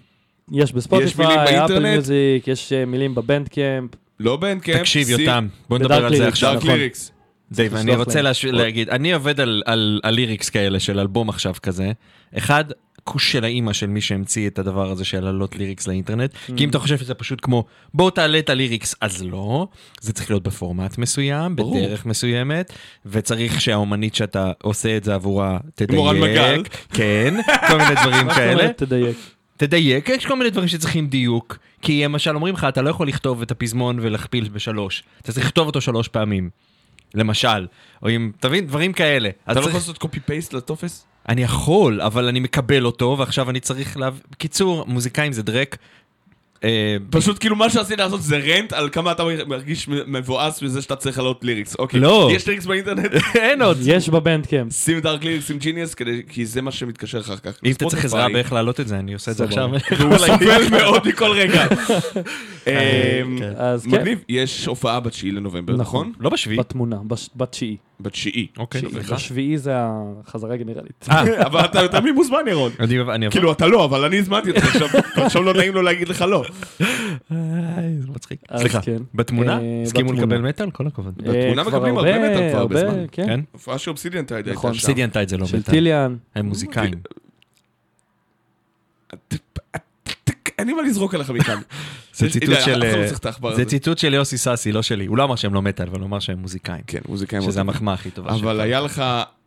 [0.70, 1.78] יש מילים בספוטיפיי, Apple?
[1.78, 3.90] Music, יש אה, מילים ב Bandcamp.
[4.20, 4.78] לא Bandcamp.
[4.78, 6.50] תקשיב, יותם, בוא נדבר על זה lyrics, עכשיו.
[6.52, 6.70] Dark נכון.
[6.76, 7.12] Lyrics.
[7.52, 11.92] דייב, אני רוצה להגיד, אני עובד על- על על lyrics כאלה של אלבום עכשיו כזה.
[12.38, 12.64] אחד,
[13.04, 16.34] כוס של האימא של מי שהמציא את הדבר הזה של להעלות lyrics לאינטרנט.
[16.56, 19.66] כי אם אתה חושב שזה פשוט כמו, בוא תעלה את הליריקס, אז לא.
[20.00, 21.76] זה צריך להיות בפורמט מסוים, ברור.
[21.76, 22.72] בדרך מסוימת,
[23.06, 25.58] וצריך שהאומנית שאתה עושה את זה עבורה
[25.92, 26.62] מורן מגל.
[26.62, 26.86] תדייק.
[26.92, 27.34] כן,
[27.68, 28.72] כל מיני דברים כאלה.
[28.72, 29.16] תדייק.
[29.56, 31.58] תדייק, יש כל מיני דברים שצריכים דיוק.
[31.82, 35.02] כי למשל אומרים לך, אתה לא יכול לכתוב את הפזמון ולהכפיל בשלוש.
[35.22, 36.50] אתה צריך לכתוב אותו שלוש פעמים.
[37.14, 37.66] למשל,
[38.02, 39.30] או אם, תבין, דברים כאלה.
[39.44, 41.06] אתה לא יכול לעשות קופי פייסט לטופס?
[41.28, 44.10] אני יכול, אבל אני מקבל אותו, ועכשיו אני צריך לה...
[44.30, 45.76] בקיצור, מוזיקאים זה דרק.
[46.64, 50.96] אה, פשוט כאילו מה שעשית לעשות זה rant על כמה אתה מרגיש מבואס מזה שאתה
[50.96, 51.76] צריך לעלות lyrics.
[51.78, 52.00] אוקיי.
[52.00, 52.30] לא.
[52.32, 53.10] יש lyrics באינטרנט?
[53.34, 53.78] אין עוד.
[53.84, 54.72] יש ב Bandcamp.
[54.72, 57.52] שים Dark Lyrics עם Genius כדי- כי זה מה שמתקשר אחר כך.
[57.64, 58.28] אם אתה צריך עזרה.
[58.28, 59.70] באיך להעלות את זה, אני עושה את זה עכשיו.
[59.98, 61.66] והוא סובל מאוד מכל רגע.
[62.66, 62.72] אמ,
[63.38, 63.52] כן.
[63.56, 66.06] אז כן, מגניב, יש הופעה בתשיעי לנובמבר, נכון.
[66.06, 66.12] נכון?
[66.20, 66.58] לא בשביעי.
[66.58, 66.96] בתמונה,
[67.36, 67.76] בתשיעי.
[68.02, 68.46] בתשיעי.
[68.58, 68.82] אוקיי.
[69.12, 71.06] בשביעי זה החזרה הגנרלית.
[71.10, 72.72] אה, אבל אתה יותר ממוזמן ירון.
[72.80, 73.32] אני אני אבוא.
[73.32, 74.88] כאילו אתה לא, אבל אני הזמנתי אותך עכשיו,
[75.26, 76.44] עכשיו לא נעים לו להגיד לך לא.
[77.32, 77.36] אה,
[78.00, 78.40] זה מצחיק.
[78.56, 79.02] סליחה, כן.
[79.14, 79.58] בתמונה?
[79.60, 80.34] אה, הסכימו בתמונה.
[80.34, 80.70] לקבל מטאל?
[80.70, 81.14] כל הכבוד.
[81.16, 83.04] בתמונה אה, כבר מקבלים הרבה מטאל כבר הרבה זמן.
[83.12, 83.26] כן.
[83.26, 83.40] כן?
[83.52, 84.74] הופעה של Obsidian Tide הייתה נכון.
[84.74, 84.86] שם.
[84.86, 85.72] Sidian Tide זה לא של מטאל.
[85.74, 86.16] טיליאן.
[86.34, 86.94] הם מוזיקאים.
[90.62, 91.58] אין לי מה לזרוק עליך מכאן.
[92.14, 92.82] זה ציטוט הנה, של...
[93.42, 93.64] לא זה.
[93.64, 95.06] ציטוט של יוסי סאסי, לא שלי.
[95.06, 96.82] הוא לא אמר שהם לא מטאל, אבל הוא אמר שהם מוזיקאים.
[96.86, 97.42] כן, מוזיקאים.
[97.42, 98.30] שזה המחמאה הכי טובה.
[98.34, 98.60] אבל.
[98.60, 98.98] היה לך,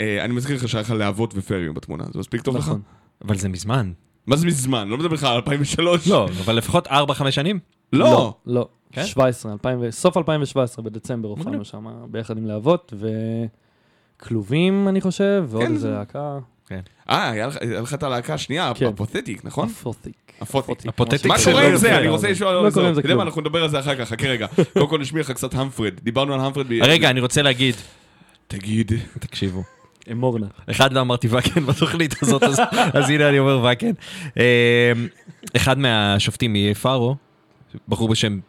[0.02, 2.64] אה, אני מזכיר לך שהיה לך להבות ופריום בתמונה, זה מספיק טוב לך?
[2.64, 2.82] נכון.
[3.26, 3.92] אבל זה מזמן.
[4.28, 4.88] מה זה מזמן?
[4.88, 6.08] לא מדבר לך על 2003?
[6.08, 6.92] לא, אבל לפחות 4-5
[7.32, 7.60] שנים.
[7.94, 8.34] לא.
[8.46, 8.68] לא.
[8.92, 9.06] כן?
[9.06, 11.30] 17, 2000 ו- סוף 2017 בדצמבר.
[11.30, 12.94] הופענו שם ביחד עם להבות
[14.22, 16.02] וכלובים אני חושב ועוד כן, איזה זה-
[16.72, 16.84] להקה.
[17.10, 17.48] אה, היה
[17.82, 18.86] לך- את הלהקה השנייה, כן.
[18.86, 19.70] הפותטיק, נכון?
[19.70, 20.14] הפותיק.
[20.42, 20.86] הפותיק.
[20.88, 21.98] הפותטיק מה זה קורה לא עם זה?
[21.98, 22.76] אני רוצה לשאול לא על זה.
[22.76, 23.28] קורה עם זה אתה יודע מה, כלום.
[23.28, 24.48] אנחנו נדבר על זה אחר כך, חכה רגע.
[24.74, 25.94] קודם כל נשמיע לך קצת Hamferð.
[26.04, 26.66] דיברנו על Hamferð.
[26.82, 27.76] רגע, אני רוצה להגיד,
[28.48, 28.92] תגיד.
[29.20, 29.64] תקשיבו.
[30.12, 30.46] אמור נא.
[30.72, 32.44] אחד לא אמרתי Wacken בתוכנית הזאת,
[32.94, 33.92] אז, הנה אני אומר Wacken.
[34.40, 34.92] אה,
[35.56, 37.16] אחד מהשופטים מאיי פארו,
[37.88, 38.40] בחור בשם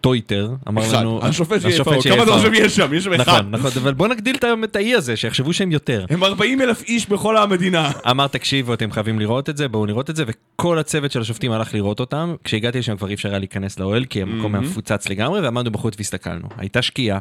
[0.00, 1.00] טויטר, אמר אחד.
[1.00, 1.20] לנו...
[1.22, 1.84] השופט שיהיה.
[2.00, 2.32] שיהיה כמה אתה.
[2.32, 2.94] חושב יש שם?
[2.94, 3.22] יש שם אחד.
[3.22, 6.04] נכון, נכון, אבל בוא נגדיל את האי הזה, שיחשבו שהם יותר.
[6.10, 7.90] הם 40 אלף איש בכל המדינה.
[8.10, 11.52] אמר תקשיבו אתם חייבים לראות את זה בואו לראות את זה וכל הצוות של השופטים
[11.52, 15.08] הלך לראות אותם כשהגעתי לשם כבר אי אפשר היה להיכנס לאוהל כי המקום היה מפוצץ
[15.08, 17.18] לגמרי ועמדנו בחוץ והסתכלנו הייתה שקיעה.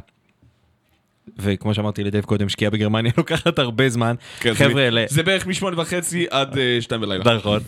[1.40, 5.82] וכמו שאמרתי לדייב קודם שקיעה בגרמניה לוקחת הרבה זמן כן, חבר'ה אלה זה בערך משמונה
[5.82, 7.36] וחצי עד אה, שתיים בלילה.
[7.36, 7.60] נכון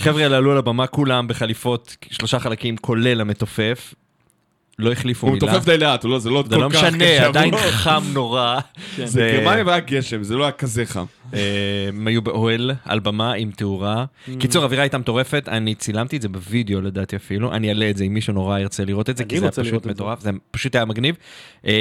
[0.00, 3.94] חבר'ה אלה עלו לבמה כולם בחליפות שלושה חלקים כולל המתופף.
[4.78, 6.84] לא החליפו הוא מילה מתופף די לאט, הוא לא- זה לא זה לא כל כך
[6.84, 7.70] משנה קשה עדיין עבורו.
[7.72, 8.58] חם נורא.
[9.04, 11.04] זה גרמניה והיה גשם, זה לא היה כזה חם.
[11.34, 11.40] אה,
[11.88, 14.04] הם היו באוהל על במה עם תאורה.
[14.38, 18.04] קיצור, האווירה הייתה מטורפת, אני צילמתי את זה בווידאו לדעתי אפילו, אני אעלה את זה
[18.04, 19.90] אם מישהו נורא ירצה לראות את זה, כי זה היה פשוט זה.
[19.90, 21.14] מטורף, זה פשוט היה מגניב.
[21.66, 21.72] אה,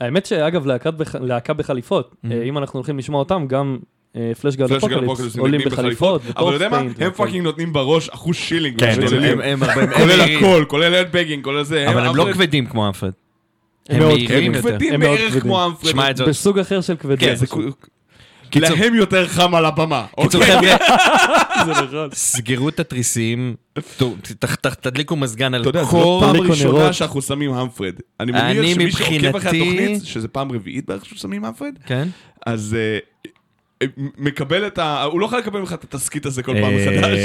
[0.00, 0.66] האמת שאגב
[1.20, 3.78] להקה בחליפות, אה, אם אנחנו הולכים לשמוע אותם גם
[4.40, 6.78] Fleshgod Apocalypse עולים בחליפות, אבל אתה יודע מה?
[6.78, 7.16] הם והכל.
[7.16, 8.80] fucking נותנים בראש אחוז שילינג.
[8.80, 8.94] כן.
[9.42, 10.20] הם- הרבה- כולל.
[10.20, 11.88] הכל, כולל headbanging, כולל זה.
[11.90, 13.10] אבל הם לא Hamferð- כבדים כמו Hamferð.
[13.88, 14.20] הם מאוד.
[14.28, 15.40] כבדים הם מאוד בערך כבדים.
[15.40, 16.20] כמו Hamferð.
[16.28, 17.28] בסוג אחר של כבדים.
[18.50, 20.06] כן, להם יותר חם על הבמה.
[20.22, 20.56] קיצור אוקיי?
[20.60, 20.76] חבר'ה,
[21.66, 22.08] זה נכון.
[22.12, 23.54] סגרו את התריסים,
[24.80, 25.96] תדליקו מזגן על אתה יודע, זו כל...
[25.96, 26.92] לא פעם ראשונה.
[26.92, 27.92] שאנחנו שמים המפרד.
[28.20, 32.08] אני מניח שמי שעוקב אחרי התוכנית, שזה פעם רביעית בערך ששמים המפרד, כן?
[32.46, 32.98] אז אה,
[34.18, 35.02] מקבל את ה...
[35.02, 37.18] הוא לא יכול לקבל ממך את התסכית הזה כל פעם אה, מחדש.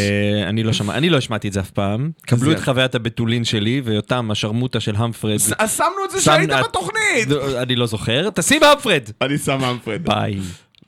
[0.47, 2.11] אני לא שמע- אני לא השמעתי את זה אף פעם.
[2.25, 5.31] קבלו את חוויית הבתולין שלי, ויותם, השרמוטה של המפרד.
[5.59, 7.27] אז- שמנו את זה שהיית בתוכנית!
[7.61, 9.03] אני לא זוכר, תשים המפרד!
[9.21, 10.01] אני שם המפרד.
[10.03, 10.37] ביי.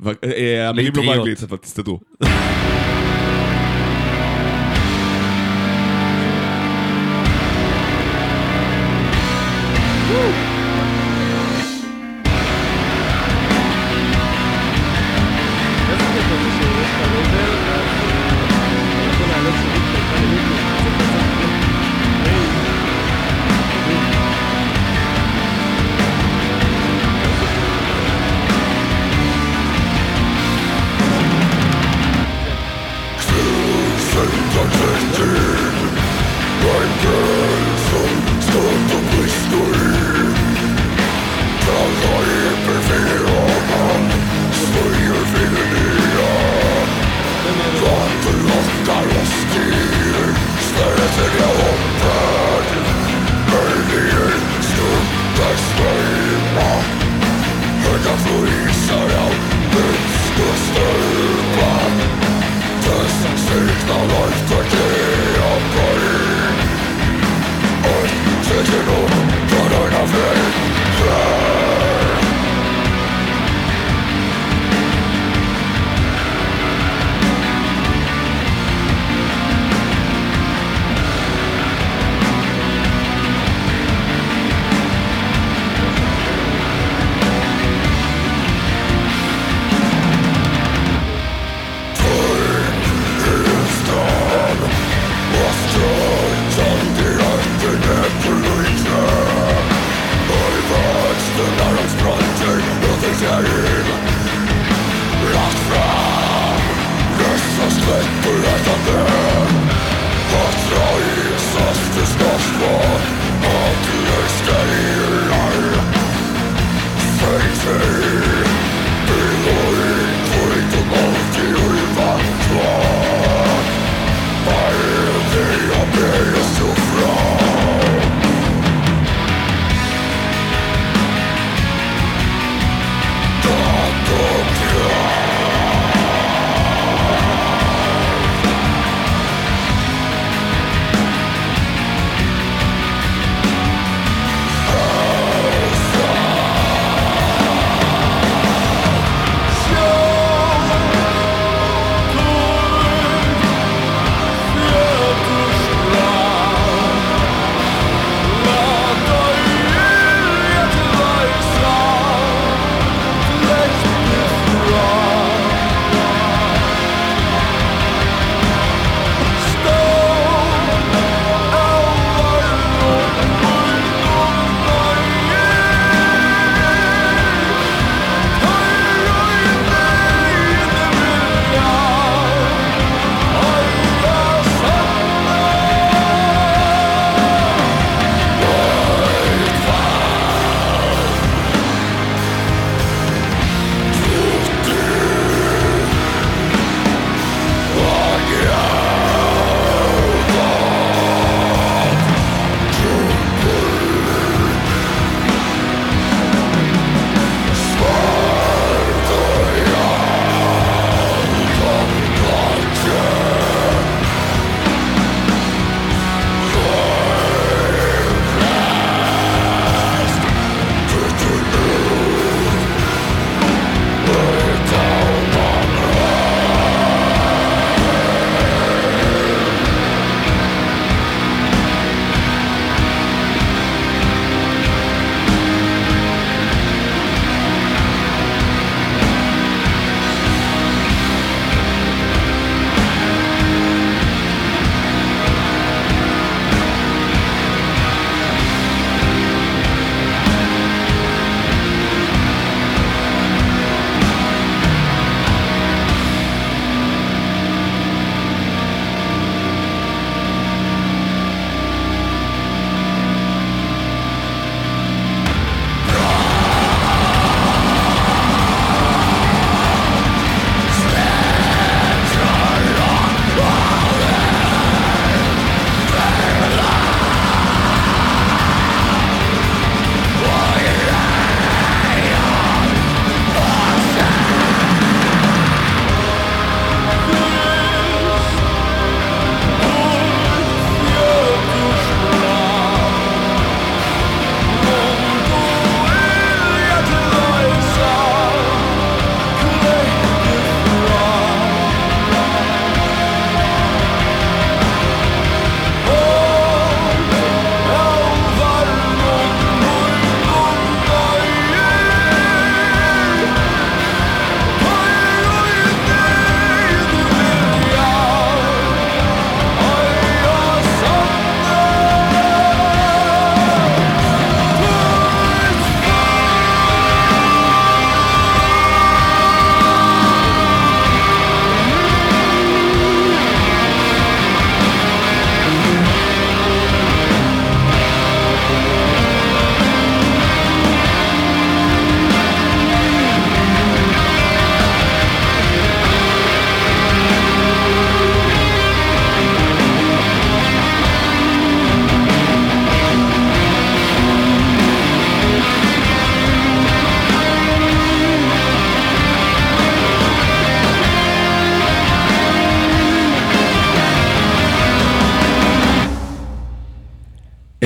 [0.05, 1.03] אה, אה, המילים לא.
[1.05, 1.99] באנגלית, אבל תסתדרו.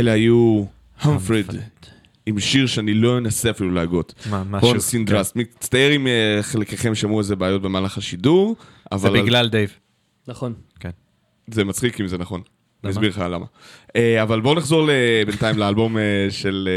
[0.08, 0.64] אלה היו
[1.02, 1.46] Hamferð,
[2.26, 4.14] עם שיר שאני לא אנסה אפילו להגות.
[4.30, 4.80] מה, מה פון שוב?
[4.80, 5.36] סינדרס.
[5.36, 8.98] מצטער אם אה, חלקכם שמעו איזה בעיות במהלך השידור, כן.
[8.98, 9.70] זה אבל בגלל דייב.
[10.28, 10.54] נכון.
[11.52, 12.42] זה מצחיק אם זה נכון.
[12.84, 12.92] אני?
[12.92, 13.46] אסביר לך למה.
[13.96, 14.90] אה, אבל בואו נחזור
[15.26, 16.70] בינתיים לאלבום אה, של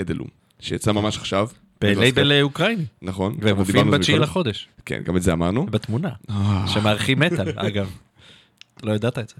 [0.00, 0.28] Edellom,
[0.60, 1.48] שיצא ממש עכשיו.
[1.80, 2.84] בלייבל אוקראיני.
[3.02, 3.32] נכון.
[3.32, 4.18] והם אנחנו מופיעים דיברנו על זה בתשיעי.
[4.18, 4.68] לחודש.
[4.84, 5.66] כן, גם את זה אמרנו.
[5.66, 6.10] בתמונה.
[6.66, 7.90] שמארחים מטאל, אגב.
[8.82, 9.34] לא ידעת את זה.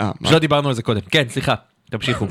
[0.00, 0.28] אה, מה?
[0.28, 1.00] פשוט דיברנו על זה קודם.
[1.00, 1.54] כן, סליחה.
[1.92, 2.26] תמשיכו.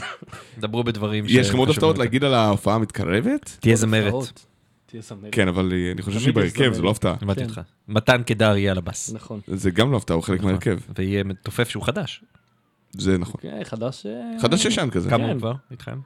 [0.59, 1.97] דברו בדברים יש לכם עוד הפתעות.
[1.97, 3.57] להגיד על ההופעה המתקרבת?
[3.59, 4.14] תהיה זמרת.
[4.14, 4.45] הופעות.
[4.86, 5.34] תהיה זמרת.
[5.34, 6.74] כן, אבל אה, אני חושב שהיא בהרכב.
[6.74, 7.16] זה לא הפתעה.
[7.22, 7.45] הבנתי כן.
[7.49, 7.62] אותך.
[7.88, 9.14] מתן קדר יהיה על הבאס.
[9.14, 9.39] נכון.
[9.47, 10.51] זה גם לא הפתעה, הוא חלק נכון.
[10.51, 10.80] מההרכב.
[10.97, 12.24] ויהיה מתופף שהוא חדש.
[12.93, 13.34] זה נכון.
[13.34, 14.05] אוקיי, חדש...
[14.05, 15.09] אה, חדש ישן כזה.
[15.09, 15.30] כמה כן.
[15.30, 15.53] הוא כבר?
[15.72, 15.99] איתכם?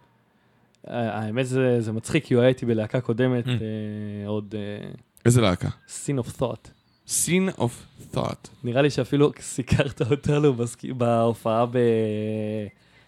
[0.89, 3.49] אה, האמת זה זה מצחיק, כי הוא היה איתי בלהקה קודמת, Mm.
[3.49, 4.55] אה, עוד
[5.25, 5.69] איזה להקה?
[5.87, 6.69] Sin of Thought.
[7.07, 7.71] Scene of
[8.15, 8.49] Thought.
[8.63, 10.53] נראה לי שאפילו סיקרת אותנו
[10.97, 11.65] בהופעה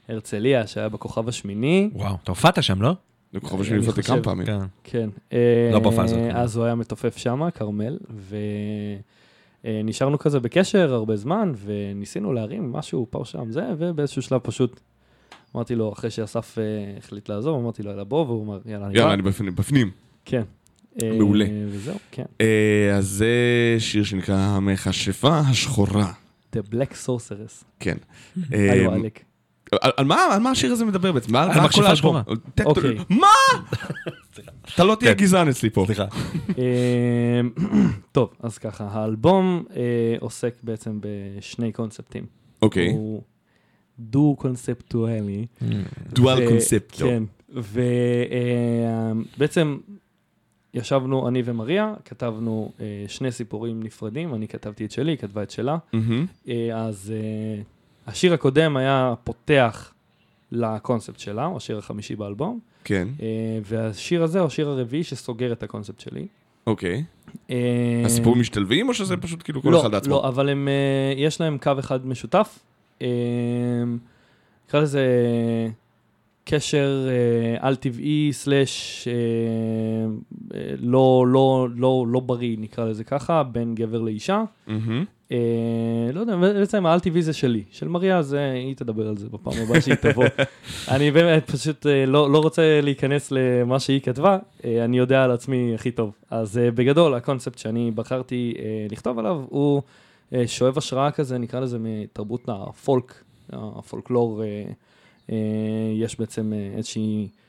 [0.09, 1.89] בהרצליה, שהיה בכוכב השמיני.
[1.93, 2.93] וואו, אתה הופעת שם, לא?
[3.33, 4.01] זה כוכב אני השמיני חושב.
[4.01, 4.45] כמה פעמים.
[4.45, 4.59] כן.
[4.83, 5.09] כן.
[5.73, 6.39] לא בהופעה הזאת, אה, כמובן.
[6.39, 7.97] אז הוא היה מתופף שם, כרמל,
[9.63, 14.79] ונשארנו כזה בקשר הרבה זמן, וניסינו להרים משהו פה שם זה, ובאיזשהו שלב פשוט
[15.55, 16.63] אמרתי לו, אחרי שאסף אה,
[16.97, 19.13] החליט לעזוב, אמרתי לו, יאללה בוא, והוא אמר, יאללה, אני יאללה.
[19.13, 19.91] אני בפנים.
[20.25, 20.43] כן.
[21.03, 21.45] אה, מעולה.
[21.69, 22.25] וזהו, כן.
[22.41, 23.35] אה, אז זה
[23.79, 26.11] שיר שנקרא המכשפה השחורה.
[26.55, 27.63] The Black Sorceress.
[27.79, 27.97] כן.
[28.51, 29.23] היו אה, עלק.
[29.71, 31.31] על מה על מה השיר הזה מדבר בעצם?
[31.33, 31.83] מה- על מה האלבום?
[31.85, 32.21] השחורה.
[32.55, 32.95] ת- אוקיי.
[33.09, 33.27] מה?
[34.75, 35.19] אתה לא תהיה כן.
[35.23, 35.83] גזען אצלי פה.
[35.85, 36.05] סליחה.
[36.57, 37.41] אה,
[38.11, 39.81] טוב, אז ככה, האלבום אה,
[40.19, 42.25] עוסק בעצם בשני קונספטים.
[42.61, 42.87] אוקיי.
[42.91, 43.21] הוא
[43.99, 45.45] דו-קונספטואלי.
[46.13, 47.05] דואל קונספטו.
[47.05, 47.23] כן,
[49.37, 49.77] ובעצם
[50.73, 55.51] ישבנו, אני ומריה, כתבנו אה, שני סיפורים נפרדים, אני כתבתי את שלי, היא כתבה את
[55.51, 55.77] שלה.
[56.47, 57.13] אה, אז
[58.07, 59.93] השיר הקודם היה פותח
[60.51, 65.63] לקונספט שלה, הוא השיר החמישי באלבום, כן, אה, והשיר הזה הוא השיר הרביעי שסוגר את
[65.63, 66.27] הקונספט שלי.
[66.67, 67.03] אוקיי.
[67.49, 70.13] אה, הסיפורים משתלבים או שזה פשוט כאילו כל לא, אחד לעצמו?
[70.13, 72.59] לא, אבל הם, אה, יש להם קו אחד משותף.
[74.67, 75.07] נקרא לזה
[76.43, 77.07] קשר
[77.59, 79.13] על-טבעי סלאש אה,
[80.59, 84.43] אה, לא, לא, לא, לא בריא, נקרא לזה ככה, בין גבר לאישה.
[85.31, 85.37] אה,
[86.13, 87.63] לא יודע, בעצם העל-טבעי זה שלי.
[87.71, 90.25] של מריה זה, היא תדבר על זה בפעם הבאה שהיא תבוא.
[90.95, 95.31] אני באמת פשוט אה, לא, לא רוצה להיכנס למה שהיא כתבה, אה, אני יודע על
[95.31, 96.11] עצמי הכי טוב.
[96.29, 99.81] אז אה, בגדול, הקונספט שאני בחרתי אה, לכתוב עליו, הוא
[100.33, 103.23] אה, שואב השראה כזה, נקרא לזה מתרבות הפולק,
[103.53, 104.43] הפולקלור.
[104.43, 104.63] אה,
[105.31, 105.37] אה,
[105.95, 107.46] יש בעצם אה, איזושהי, אה,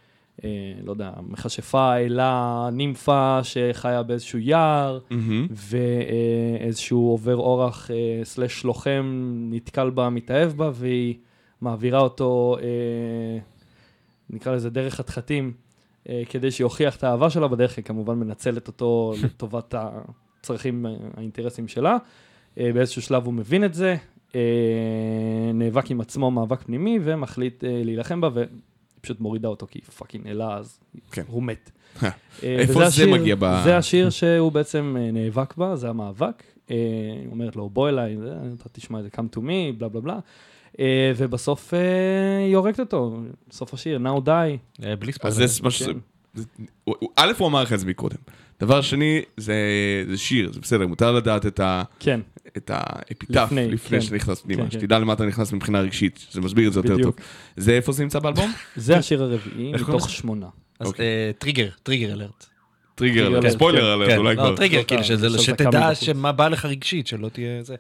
[0.83, 4.99] לא יודע, מכשפה, אלה, נימפה שחיה באיזשהו יער.
[5.11, 5.47] מהמם.
[5.51, 11.15] ואיזשהו עובר אורח אה, סלש לוחם נתקל בה, מתאהב בה, והיא
[11.61, 13.39] מעבירה אותו, אה,
[14.31, 15.53] נקרא לזה דרך חתחתים,
[16.09, 19.75] אה, כדי שיוכיח את האהבה שלה בדרך, היא כמובן מנצלת אותו לטובת
[20.41, 21.97] הצרכים, אה, האינטרסים שלה.
[22.59, 23.97] אה, באיזשהו שלב הוא מבין את זה,
[24.35, 24.41] אה,
[25.55, 28.29] נאבק עם עצמו מאבק פנימי, ומחליט אה, להילחם בה,
[29.11, 30.81] ופשוט מורידה אותו, כי היא fucking אלה, אז
[31.13, 31.23] כן.
[31.29, 31.71] הוא מת.
[32.03, 32.09] אה,
[32.43, 36.43] אה, איפה זה השיר- מגיע ב- זה השיר שהוא בעצם אה, נאבק בה, זה המאבק.
[36.69, 36.77] היא
[37.31, 38.17] אומרת לו, בוא אליי,
[38.61, 40.19] אתה תשמע את זה, come to me, בלה בלה בלה.
[41.17, 41.75] ובסוף
[42.45, 43.17] היא הורגת אותו,
[43.51, 44.87] סוף השיר, now die.
[44.99, 45.37] בלי ספוילר.
[45.79, 45.99] כן.
[46.35, 46.45] זה-
[47.17, 48.17] א', הוא אמר לך את זה מקודם.
[48.61, 49.55] דבר שני, זה
[50.09, 51.83] זה שיר, זה בסדר, מותר לדעת את ה...
[52.01, 52.21] כן,
[52.57, 54.07] את האפיטף לפני, לפני כן.
[54.07, 54.79] שנכנס פנימה, כן, כן.
[54.81, 56.99] שתדע למה אתה נכנס מבחינה רגשית, זה מסביר את זה יותר טוב.
[56.99, 57.21] בדיוק.
[57.57, 58.53] זה איפה זה נמצא באלבום?
[58.77, 60.47] זה השיר הרביעי מתוך שמונה.
[60.81, 61.07] אז אוקיי.
[61.07, 62.47] אה, trigger, trigger alert.
[62.99, 63.51] trigger, trigger, alert, כן.
[63.51, 64.57] spoiler alert, כן, אולי לא, כבר.
[64.57, 65.95] טריגר, זאת כאילו שזה, שתדע.
[65.95, 67.75] שמה בא לך רגשית, שלא תהיה זה.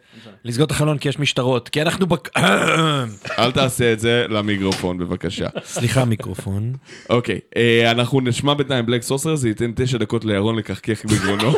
[0.45, 2.39] לסגור את החלון כי יש משטרות, כי אנחנו בק...
[3.39, 5.47] אל תעשה את זה למיקרופון בבקשה.
[5.65, 6.73] סליחה מיקרופון.
[7.11, 11.53] אוקיי, אה, אנחנו נשמע בינתיים בלק סוסר, זה ייתן תשע דקות לירון לקחקח בגרונו.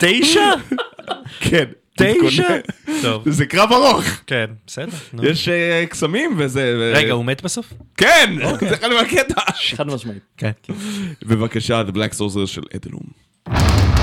[0.00, 0.50] תשע?
[1.50, 1.64] כן.
[1.98, 2.58] תשע?
[3.02, 3.30] טוב.
[3.30, 4.88] זה קרב ארוך, כן, בסדר.
[5.22, 6.92] יש אה, קסמים וזה.
[6.94, 7.72] רגע, הוא מת בסוף?
[7.96, 9.40] כן, זה חלק מהקטע.
[9.76, 10.22] חד משמעית.
[10.36, 10.50] כן.
[11.22, 13.95] בבקשה, The Black Sorcerer של אדלום.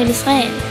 [0.00, 0.69] של ישראל.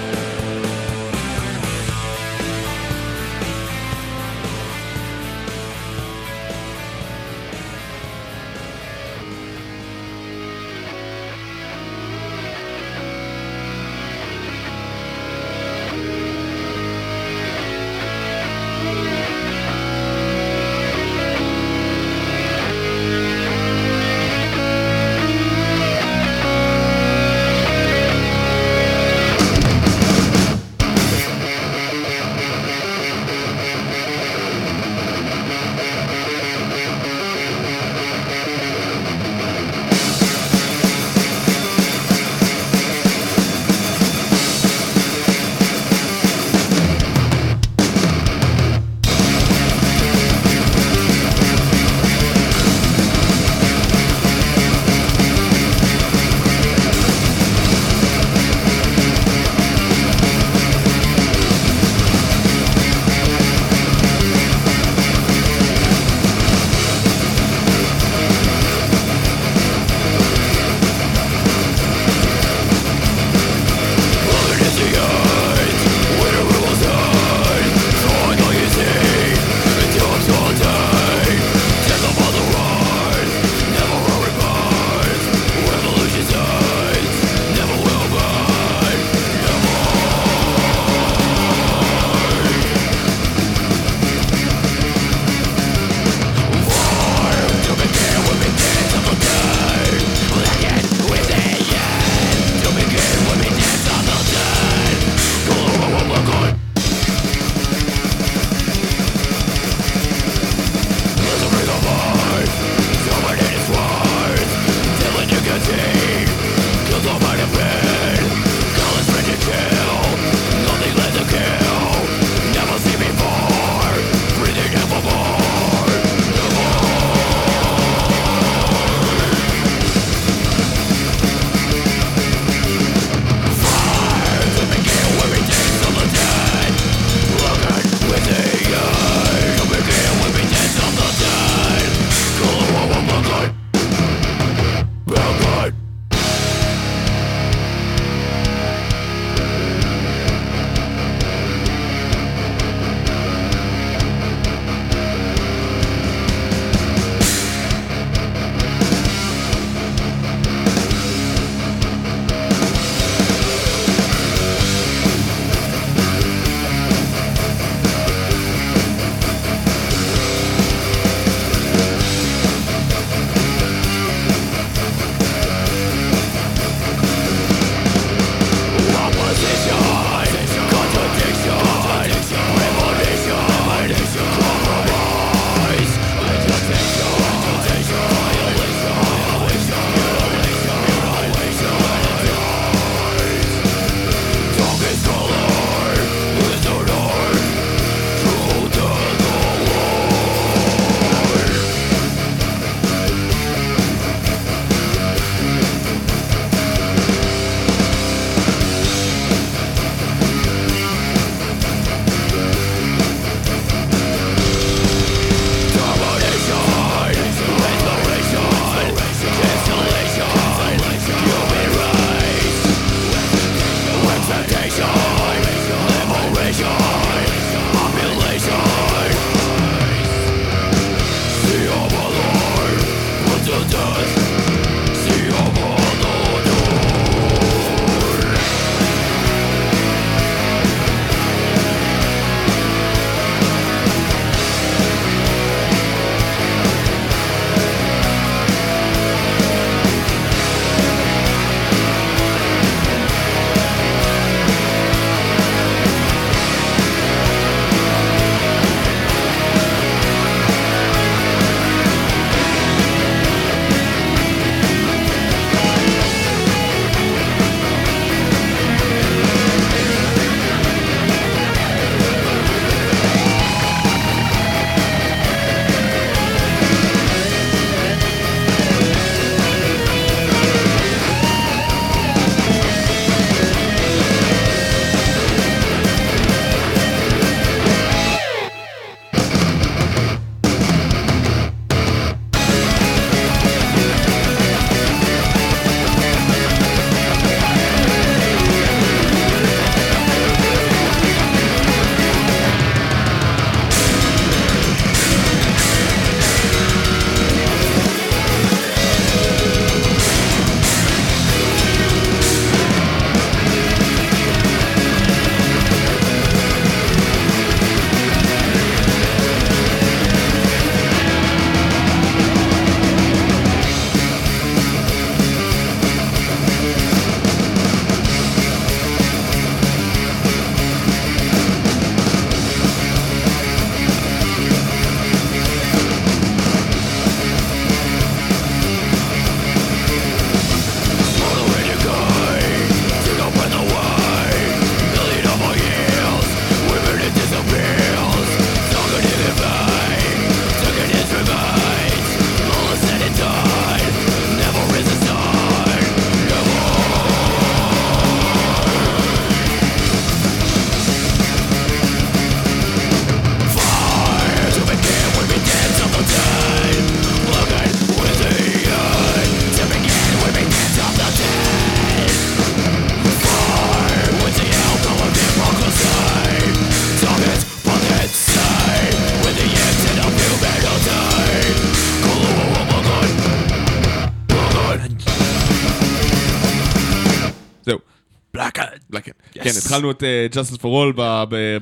[389.54, 391.02] כן, כן, התחלנו את אה, Justice for All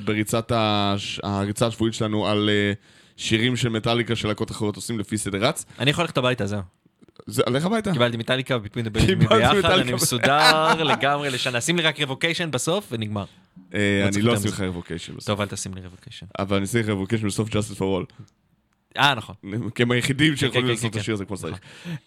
[0.04, 0.52] בריצת
[1.22, 2.72] הריצה השבועית שלנו על אה,
[3.16, 5.64] שירים של מטאליקה שלהקות אחרות עושים לפי סדר רץ.
[5.78, 6.60] אני יכול ללכת הביתה, זהו.
[7.26, 7.92] זה עליך הביתה?
[7.92, 9.74] קיבלתי מטאליקה, ביטמין קיבלתי ביחד, מטאליקה.
[9.74, 11.60] אני מסודר לגמרי לשנה.
[11.60, 13.24] שים לי רק Revocation בסוף ונגמר.
[13.74, 14.50] אה, לא אני לא אשים.
[14.50, 15.26] לך Revocation בסוף.
[15.26, 16.26] טוב, אל תשים לי Revocation.
[16.38, 18.24] אבל אני אשים לך Revocation בסוף Justice for All.
[18.98, 19.34] אה, נכון.
[19.74, 21.58] כי הם היחידים שיכולים כן, לעשות את כן, השיר הזה כמו שצריך.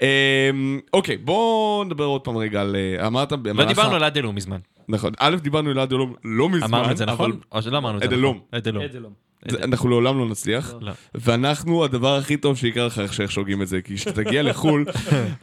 [0.01, 2.75] אמ, אוקיי, בואו נדבר עוד פעם רגע על...
[3.07, 3.31] אמרת...
[3.31, 4.59] לא דיברנו על אדלום מזמן.
[4.91, 5.11] נכון.
[5.19, 6.63] א', דיברנו על עד אלום לא מזמן.
[6.67, 7.39] אמרנו את זה נכון?
[7.51, 8.17] או שלא אמרנו את זה נכון?
[8.19, 8.39] אדלום.
[8.51, 8.83] אדלום.
[8.83, 9.13] אדלום.
[9.51, 10.73] זה- אנחנו לעולם לא נצליח.
[10.81, 10.91] לא.
[11.15, 14.85] ואנחנו, הדבר הכי טוב שיקרה לך איך שאיך שוגים את זה, כי כשתגיע לחו"ל,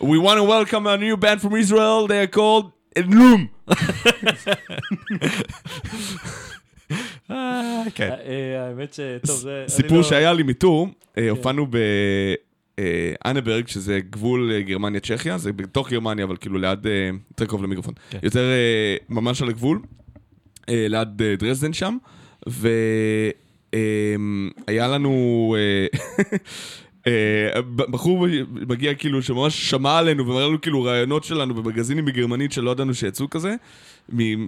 [0.00, 2.66] we want to welcome a new band from Israel, they are called
[2.98, 3.46] אדלום.
[7.30, 8.10] אה, כן.
[8.26, 9.00] אה, האמת ש...
[9.26, 9.64] טוב, זה...
[9.68, 10.88] סיפור לא- שהיה לי מטור,
[11.18, 11.66] אה, הופענו
[12.78, 17.94] באנברג, שזה גבול אה, גרמניה-צ'כיה, זה בתוך גרמניה, אבל כאילו ליד, אה, יותר קרוב למיקרופון,
[18.10, 18.18] כן.
[18.22, 19.80] יותר אה, ממש על הגבול,
[20.68, 21.96] אה, ליד אה, דרזדן שם,
[22.46, 23.78] והיה
[24.88, 25.56] לנו...
[25.58, 25.86] אה,
[27.06, 28.26] אה, בחור
[28.68, 33.30] מגיע כאילו שממש שמע עלינו ומראה לנו כאילו רעיונות שלנו במגזינים בגרמנית שלא ידענו שיצאו
[33.30, 33.54] כזה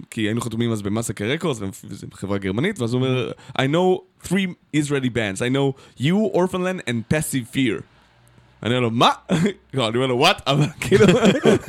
[0.09, 4.47] כי היינו חתומים אז במאסקה רקורדס וזו חברה גרמנית ואז הוא אומר I know three
[4.77, 5.41] Israeli bands.
[5.41, 7.81] I know you, Orphanland and Passive Fear
[8.63, 9.09] אני אומר לו מה?
[9.73, 10.41] לא, אני אומר לו what?
[10.47, 11.05] אבל כאילו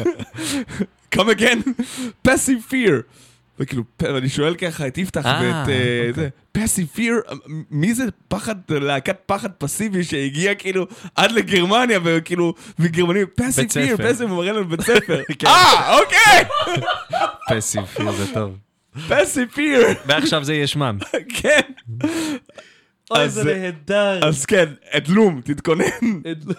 [1.14, 1.68] come again
[2.28, 3.02] Passive Fear
[3.58, 6.12] וכאילו, ואני שואל ככה את יפתח אה, ואת אה, אוקיי.
[6.12, 7.20] זה, פסיב פיר,
[7.70, 10.86] מי זה פחד, להקת פחד פסיבי שהגיע כאילו
[11.16, 13.96] עד לגרמניה וכאילו, וגרמנים, פסיב פיר.
[13.96, 15.22] פסיב, הוא מראה לנו בית ספר.
[15.38, 15.46] כן.
[15.46, 16.44] אה, אוקיי,
[17.48, 18.56] פסיב פיר זה טוב.
[19.08, 20.98] פסיב פיר, ועכשיו זה יהיה שמם.
[21.28, 21.60] כן.
[23.16, 24.28] אוי, אז- זה נהדר.
[24.28, 25.84] אז כן, אדלום, תתכונן.
[26.32, 26.56] אדלום.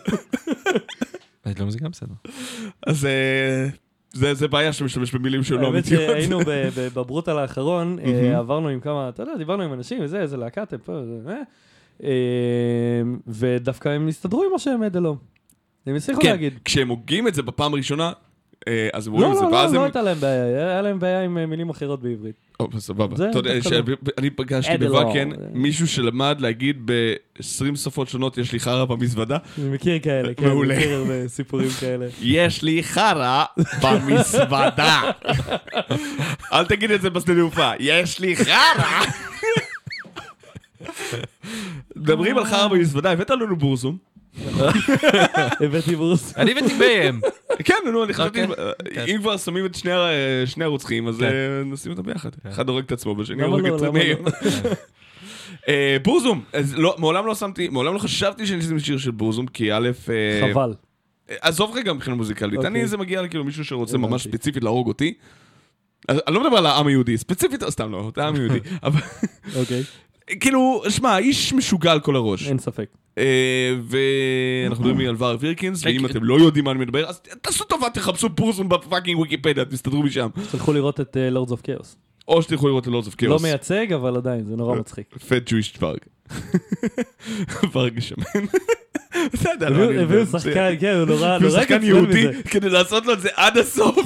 [1.43, 2.13] אדלום זה גם בסדר.
[2.87, 3.67] אז אה,
[4.13, 6.01] זה זה בעיה שמשתמש במילים שהן לא האמת אמיתיות.
[6.01, 6.39] שהיינו
[6.93, 8.37] בברוטל האחרון, אה.
[8.37, 11.41] עברנו עם כמה, אתה יודע, דיברנו עם אנשים וזה, איזה להקה אתם פה, זה, אה,
[12.03, 12.09] אה,
[13.27, 15.17] ודווקא הם הסתדרו עם השם אדלום.
[15.85, 16.53] הם הצליחו כן, להגיד.
[16.65, 18.11] כשהם הוגים את זה בפעם הראשונה,
[18.67, 19.83] אה, אז הם לא, רואים את זה, לא, לא, ואז לא הם...
[19.83, 22.35] הייתה להם בעיה, היה להם בעיה עם אה, מילים אחרות בעברית.
[22.59, 23.29] או, סבבה.
[23.29, 23.67] אתה יודע, ש-
[24.17, 24.91] אני פגשתי אדלום.
[25.03, 27.41] בוואקן מישהו שלמד להגיד ב-20
[27.75, 29.37] שפות שונות, יש לי חרא במזוודה.
[29.57, 30.73] אני מכיר כאלה, כן, מעולה.
[30.75, 32.05] אני מכיר הרבה סיפורים כאלה.
[32.21, 33.43] יש לי חרא
[33.83, 35.01] במזוודה.
[36.53, 39.03] אל תגיד את זה בשדה תעופה, יש לי חרא.
[41.95, 44.12] מדברים על חרא במזוודה, הבאת לנו בורסום.
[45.65, 46.37] הבאתי ברוס.
[46.37, 47.21] אני הבאתי ביים.
[47.63, 49.15] כן, נו, אני חשבתי, אוקיי.
[49.15, 49.75] אם כבר שמים את
[50.45, 51.23] שני הרוצחים, אז כן.
[51.23, 52.29] אה, נשים אותם ביחד.
[52.49, 53.75] אחד הורג את עצמו, למה הורג לא?
[53.75, 54.17] את מאיר.
[54.21, 54.31] לא?
[55.69, 59.47] אה, בורזום, אז לא- מעולם לא שמתי, מעולם לא חשבתי שאני אשים שיר של בורזום,
[59.47, 60.73] כי א', אה, חבל.
[61.41, 62.67] עזוב רגע מבחינה מוזיקלית, אוקיי.
[62.71, 63.97] אני זה מגיע לכאילו מישהו שרוצה.
[63.97, 65.13] ממש ספציפית להרוג אותי.
[66.09, 68.59] אני לא מדבר על העם היהודי, ספציפית, סתם לא, את העם היהודי.
[68.83, 69.01] אבל
[69.55, 69.83] אוקיי,
[70.39, 72.47] כאילו, שמע, איש משוגע על כל הראש.
[72.47, 72.89] אין ספק.
[73.17, 76.05] אה, ואנחנו מדברים על ורג ויקרנס, ואם כן.
[76.05, 80.03] אתם לא יודעים מה אני מדבר, אז תעשו טובה, תחפשו בורזום ב fucking ויקיפדיה, תסתדרו
[80.03, 80.29] משם.
[80.51, 81.95] תלכו לראות את Lords of Chaos.
[82.27, 83.41] או שתלכו לראות את Lords of לא Chaos.
[83.41, 85.15] מייצג, אבל עדיין, זה נורא מצחיק.
[85.27, 85.97] fat Jewish ורג.
[87.73, 88.45] ורג שמן.
[89.61, 90.25] הביאו מדבר.
[90.25, 92.27] שחקן, כן, הוא נורא נורא שחקן יהודי.
[92.43, 93.97] כדי לעשות לו את זה עד הסוף.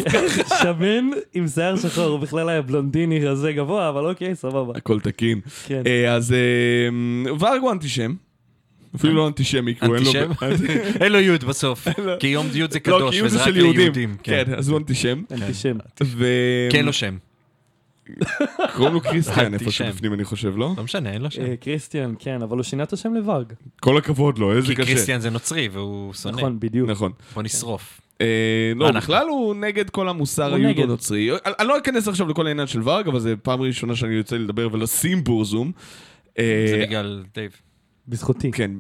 [0.62, 4.74] שמן עם שיער שחור, הוא בכלל היה בלונדיני כזה גבוה, אבל אוקיי, סבבה.
[4.76, 5.40] הכל תקין.
[5.66, 5.82] כן.
[5.88, 8.14] אה, אז אה, ורג הוא אנטישם.
[8.96, 10.12] אפילו לא אנטישמי, כי הוא אין לו...
[10.42, 10.72] אנטישם?
[11.02, 11.88] אין לו יוד בסוף.
[12.20, 13.48] כי יום יוד זה לא, קדוש, וזה רק.
[13.48, 14.16] ליהודים.
[14.24, 15.22] כן, אז הוא אנטישם.
[15.32, 15.78] אנטישם.
[16.04, 16.26] ו...
[16.72, 17.18] כי אין לו שם.
[18.76, 19.86] קוראים לו קריסטיאן איפה אנטישם.
[19.86, 20.74] שבפנים אני חושב, לא?
[20.78, 21.42] לא משנה, אין לו שם.
[21.42, 23.54] אה, קריסטיאן, כן, אבל הוא שינה את השם לוורג.
[23.80, 24.86] כל הכבוד לו, איזה כי קשה.
[24.86, 26.38] קריסטיאן זה נוצרי והוא שונא.
[26.38, 26.90] נכון, בדיוק.
[26.90, 27.12] נכון.
[27.34, 28.02] בוא נשרוף.
[28.22, 28.92] אה, לא.
[28.92, 30.84] בכלל הוא נגד כל המוסר נגד.
[30.84, 31.30] הנוצרי.
[31.60, 34.70] אני לא אכנס עכשיו לכל העניין של ורג, אבל זו פעם ראשונה שאני יוצא לדבר
[34.72, 35.72] ולשים בורזום.
[36.40, 37.52] אה, זה בגלל דייב.
[38.08, 38.52] בזכותי.
[38.52, 38.72] כן,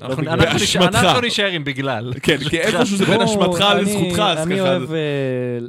[0.00, 0.94] אנחנו- אנחנו נשאר- באשמתך.
[1.04, 2.12] אנחנו נשאר עם בגלל.
[2.22, 4.68] כן, כי איפשהו זה בין אשמתך אני- לזכותך, אז אני ככה.
[4.68, 4.98] אוהב אה,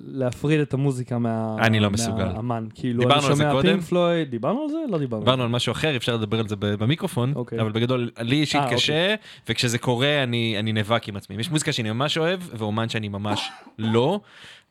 [0.08, 2.26] להפריד את המוזיקה מה- אני לא מסוגל.
[2.26, 2.66] מהאמן.
[2.76, 3.70] כאילו, אני על זה שומע קודם?
[3.70, 4.78] פינק פלויד, דיברנו על זה?
[4.90, 5.24] לא דיברנו.
[5.24, 7.62] דיברנו על משהו אחר, אפשר לדבר על זה במיקרופון, אוקיי.
[7.62, 9.16] אבל בגדול, לי אישית אה, קשה,
[9.50, 11.36] וכשזה קורה אני אני נאבק עם עצמי.
[11.40, 14.20] יש מוזיקה שאני ממש אוהב, ואמן שאני ממש לא.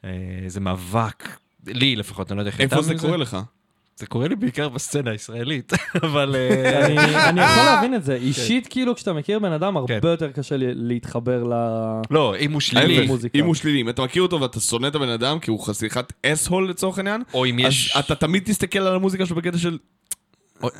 [0.05, 0.11] אה,
[0.47, 1.29] זה מאבק,
[1.67, 3.37] לי לפחות, אני לא יודע איך איפה זה קורה לך?
[3.97, 5.73] זה קורה לי בעיקר בסצנה הישראלית,
[6.07, 6.37] אבל...
[6.37, 6.99] אה, אני
[7.29, 8.15] אני יכול להבין את זה.
[8.15, 9.95] אישית, כאילו, כשאתה מכיר בן אדם, כן.
[9.95, 11.53] הרבה יותר קשה לי- להתחבר ל...
[12.11, 13.09] לא, אם הוא שלילי.
[13.35, 16.13] אם הוא שלילי, אם אתה מכיר אותו ואתה שונא את הבן אדם כי הוא חסיכת
[16.27, 17.97] אס-הול לצורך העניין, או אם אז יש...
[17.99, 19.79] אתה תמיד תסתכל על המוזיקה שלו בקטע של,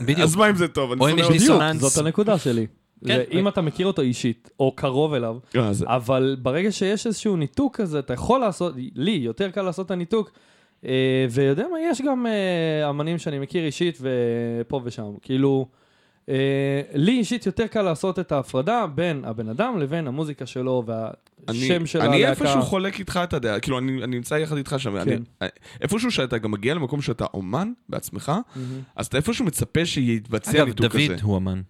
[0.01, 0.19] בדיוק.
[0.21, 1.01] אז מה אם זה טוב?
[1.01, 1.81] או אם יש דיסוננס.
[1.81, 2.67] זאת הנקודה שלי.
[3.07, 3.21] כן.
[3.33, 7.77] אם אתה מכיר אותו אישית, או קרוב אליו, אה, זה- אבל ברגע שיש איזשהו ניתוק
[7.77, 10.31] כזה, אתה יכול לעשות, לי יותר קל לעשות את הניתוק,
[11.31, 15.05] ויודע מה, יש גם אה, אמנים שאני מכיר אישית ופה ושם.
[15.23, 15.69] כאילו,
[16.29, 21.77] אה, לי אישית יותר קל לעשות את ההפרדה בין הבן אדם לבין המוזיקה שלו והשם
[21.77, 22.31] אני, של אני הלהקה.
[22.31, 25.23] איפשהו חולק איתך את הדעה, כאילו אני, אני נמצא יחד איתך שם, אני, כן.
[25.81, 28.33] איפשהו שאתה גם מגיע למקום שאתה אומן בעצמך.
[28.97, 31.17] אז אתה איפשהו מצפה שיתבצע אגב, ניתוק דוד כזה.
[31.23, 31.63] הוא אמן.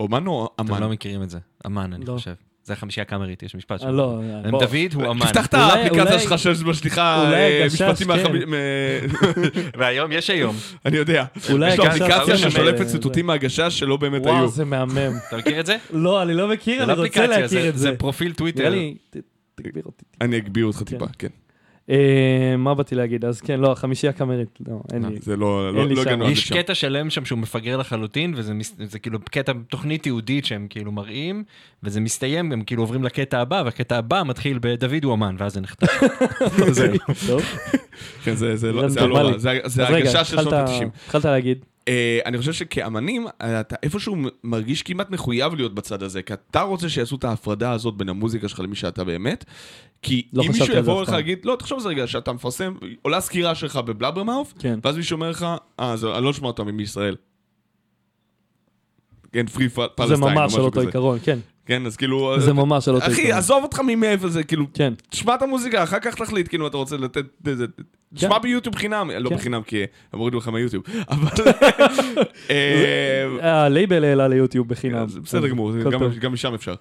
[0.00, 0.80] אומן או אתם אמן?
[0.80, 1.38] לא מכירים את זה.
[1.66, 2.12] אמן, אני לא.
[2.12, 2.34] חושב.
[2.70, 3.94] זה החמישייה קאמרית, יש משפט אה, שם.
[3.94, 4.60] לא, הם בוא.
[4.60, 5.26] דוד הוא אמן.
[5.26, 8.06] תפתח את האפליקציה שלך שיש משליכה אולי אה, משפטים כן.
[8.06, 8.44] מהחמי...
[8.44, 8.54] מ-
[9.78, 10.56] והיום, יש היום.
[10.86, 11.24] אני יודע.
[11.52, 14.34] אולי יש לו אפליקציה כן, ששולפת ציטוטים מהגשש שלא באמת היו.
[14.34, 15.12] וואו, זה מהמם.
[15.28, 15.76] אתה מכיר את זה?
[15.92, 17.90] לא, אני לא מכיר, אני לא רוצה אפליקציה, להכיר זה- את זה.
[17.90, 18.72] זה פרופיל טוויטר.
[20.20, 21.28] אני אגביר אותך טיפה, כן.
[21.90, 21.96] אה,
[22.58, 23.24] מה באתי להגיד?
[23.24, 25.16] אז כן, לא, החמישייה קאמרית, לא, אין לי.
[25.22, 26.00] זה לא לא- לא.
[26.00, 26.52] הגענו עד יש.
[26.52, 31.44] קטע שלם שם שהוא מפגר לחלוטין, וזה כאילו קטע, תוכנית יהודית שהם כאילו מראים,
[31.82, 35.60] וזה מסתיים, הם כאילו עוברים לקטע הבא, והקטע הבא מתחיל בדוד הוא אמן, ואז זה
[35.60, 36.02] נחתך.
[37.14, 37.38] זהו.
[38.24, 39.30] כן, זה- זה לא- לא
[39.78, 40.84] ההגשה של שנות התחלת- ה-90.
[41.06, 41.58] התחלת להגיד.
[41.90, 46.88] אה, אני חושב שכאמנים, אתה איפשהו מרגיש כמעט מחויב להיות בצד הזה, כי אתה רוצה
[46.88, 49.44] שיעשו את ההפרדה הזאת בין המוזיקה שלך למי שאתה באמת,
[50.02, 51.08] כי לא אם מישהו יבוא לך.
[51.08, 54.78] להגיד, לא, תחשוב על זה רגע, שאתה מפרסם, עולה סקירה שלך בבלאברמאוף, כן.
[54.84, 55.46] ואז מישהו אומר לך,
[55.80, 57.16] אה, זה- אני לא אשמע אותם מישראל.
[59.32, 60.08] כן, פרי פלסטיין.
[60.08, 61.38] זה ממש על אותו עיקרון, כן.
[61.70, 62.40] כן, אז כאילו...
[62.40, 63.32] זה ממש על אותו אחי.
[63.32, 66.96] עזוב אותך ממאיפה זה, כאילו, כן, תשמע את המוזיקה, אחר כך תחליט, כאילו, אתה רוצה
[66.96, 67.24] לתת...
[68.14, 69.36] תשמע ביוטיוב חינם, לא כן.
[69.36, 69.82] בחינם, כי
[70.12, 71.44] הם הורידו לך מהיוטיוב, אבל...
[72.50, 75.06] אה, הלייבל העלה ליוטיוב בחינם.
[75.24, 75.72] בסדר גמור,
[76.20, 76.74] גם- משם אפשר.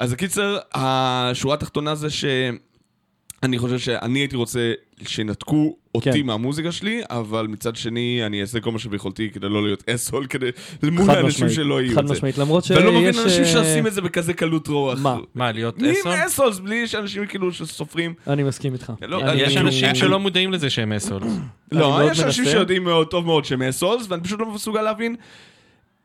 [0.00, 4.72] אז הקיצר, השורה התחתונה זה שאני חושב שאני הייתי רוצה
[5.02, 6.26] שינתקו אותי כן.
[6.26, 10.50] מהמוזיקה שלי, אבל מצד שני, אני אעשה כל מה שביכולתי כדי לא להיות אסול, כדי
[10.82, 12.14] מול חד האנשים משמעית, שלא יהיו חד את זה.
[12.14, 12.76] משמעית, למרות שיש...
[12.76, 14.98] ולא מבין אנשים אה, שעושים את זה בכזה קלות רוח.
[15.02, 15.16] מה?
[15.34, 16.12] מה, להיות נהיים אסון?
[16.12, 18.14] אסולס בלי שאנשים כאילו שסופרים.
[18.26, 18.92] אני מסכים איתך.
[19.02, 21.22] לא, אני- יש אני- אנשים אני- שלא מודעים לזה שהם אסון.
[21.72, 22.56] לא, יש אנשים מנסה.
[22.56, 25.16] שיודעים מאוד טוב מאוד שהם אסולס, ואני פשוט לא מסוגל להבין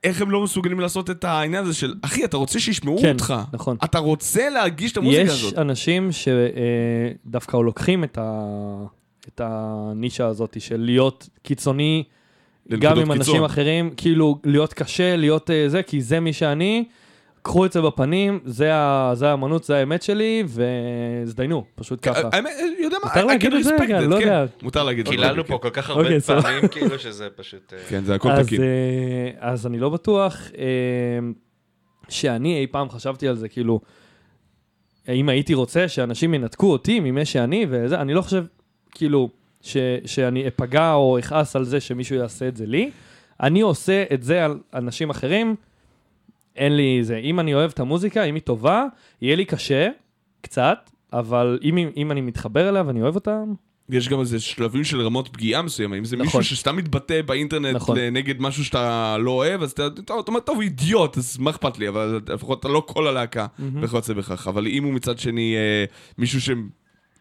[0.03, 3.33] איך הם לא מסוגלים לעשות את העניין הזה של, אחי, אתה רוצה שישמעו כן, אותך.
[3.53, 3.77] נכון.
[3.83, 5.57] אתה רוצה להרגיש את המוזיקה יש הזאת.
[5.57, 8.85] אנשים שדווקא לוקחים את ה-
[9.27, 12.03] את הנישה הזאת של להיות קיצוני,
[12.79, 13.45] גם עם אנשים קיצון.
[13.45, 16.85] אחרים, כאילו להיות קשה, להיות אה, זה, כי זה מי שאני,
[17.41, 22.29] קחו את זה בפנים, זה ה- זה האמנות, זה האמת שלי, והזדיינו, פשוט ככה.
[22.33, 23.75] האמת, יודע מה, מותר I להגיד את זה?
[23.81, 24.21] רגע, לא כן.
[24.21, 24.45] יודע.
[24.61, 25.11] מותר להגיד את זה.
[25.11, 25.53] קיללנו כן.
[25.53, 26.41] פה כל כך אוקיי, הרבה.
[26.41, 27.73] פעמים, כאילו שזה פשוט...
[27.73, 28.61] אה, כן, זה הכל אז, תקין.
[28.61, 28.67] אה,
[29.39, 30.37] אז אני לא בטוח
[32.09, 33.79] שאני אי פעם חשבתי על זה, כאילו,
[35.09, 38.45] אם הייתי רוצה שאנשים ינתקו אותי ממי שאני וזה, אני לא חושב,
[38.95, 39.29] כאילו,
[39.61, 42.91] ש, שאני אפגע או אכעס על זה שמישהו יעשה את זה לי.
[43.41, 45.55] אני עושה את זה על אנשים אחרים,
[46.55, 47.17] אין לי זה.
[47.17, 48.85] אם אני אוהב את המוזיקה, אם היא טובה,
[49.21, 49.89] יהיה לי קשה,
[50.41, 53.43] קצת, אבל אם, אם אני מתחבר אליה ואני אוהב אותה,
[53.89, 55.97] יש גם איזה שלבים של רמות פגיעה מסוימים.
[55.97, 56.39] אם זה נכון.
[56.39, 57.99] מישהו שסתם מתבטא באינטרנט נכון.
[57.99, 61.89] נגד משהו שאתה לא אוהב, אז אתה אתה אומר, טוב, אידיוט, אז מה אכפת לי,
[61.89, 63.45] אבל לפחות אתה לא כל הלהקה
[63.81, 64.47] וכיוצא בכך.
[64.47, 65.85] אבל אם הוא מצד שני אה,
[66.17, 66.41] מישהו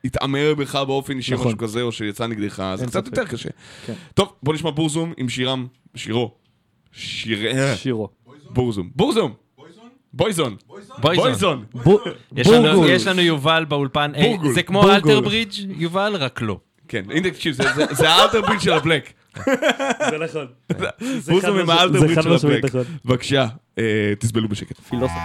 [0.05, 1.47] שהתעמר בך באופן אישי, נכון.
[1.47, 3.17] משהו כזה, או שיצא נגדך, אז זה קצת ספק.
[3.19, 3.49] יותר קשה.
[3.87, 3.93] כן.
[4.15, 6.35] טוב, בוא נשמע בורזום עם שירם, שירו.
[6.93, 7.39] שיר...
[7.77, 8.09] שירו.
[8.51, 8.91] בורזום.
[8.97, 9.33] בורזום!
[9.57, 9.89] בויזון.
[10.13, 10.57] בויזון.
[11.01, 11.65] בויזון.
[11.75, 11.89] ב-
[12.37, 12.91] יש לנו- בורגול.
[12.91, 14.53] יש לנו יובל באולפן, אה, בורגול.
[14.55, 14.91] זה כמו.
[14.91, 16.59] אלתר ברידג' יובל, רק לא.
[16.89, 17.55] כן, הנה תקשיב,
[17.91, 19.13] זה- האלטר ביט של הבלק.
[19.47, 19.53] זה
[20.25, 20.47] נכון.
[21.29, 22.65] בורזום עם ביט חד של הבלק.
[22.65, 22.85] נכון.
[23.05, 23.47] בבקשה,
[23.79, 23.85] אה,
[24.19, 24.81] תסבלו בשקט.
[24.81, 25.19] פילוסוף.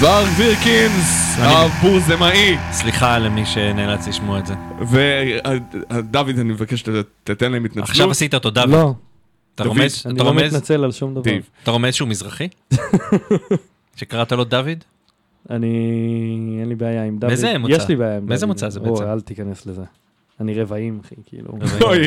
[0.00, 0.08] ור
[0.38, 2.56] וירקינס, הבורזמאי.
[2.72, 4.54] סליחה למי שנאלץ לשמוע את זה.
[4.80, 7.88] ודוד, אני מבקש שתתן להם התנצלות.
[7.88, 8.68] עכשיו עשית אותו דוד.
[8.68, 8.94] לא,
[9.54, 10.02] אתה רומז?
[10.06, 10.34] אני לא?
[10.34, 11.30] מתנצל על שום דבר.
[11.62, 12.48] אתה רומז שהוא מזרחי?
[13.96, 14.84] שקראת לו דוד?
[15.50, 17.30] אני, אין לי בעיה עם דוד.
[17.30, 17.72] מאיזה מוצא?
[17.72, 18.54] יש לי בעיה עם מאיזה דוד.
[18.54, 19.04] מוצא זה בעצם?
[19.04, 19.82] אל תיכנס לזה.
[20.40, 21.48] אני רבעים, אחי, כאילו.
[21.82, 21.98] אוי,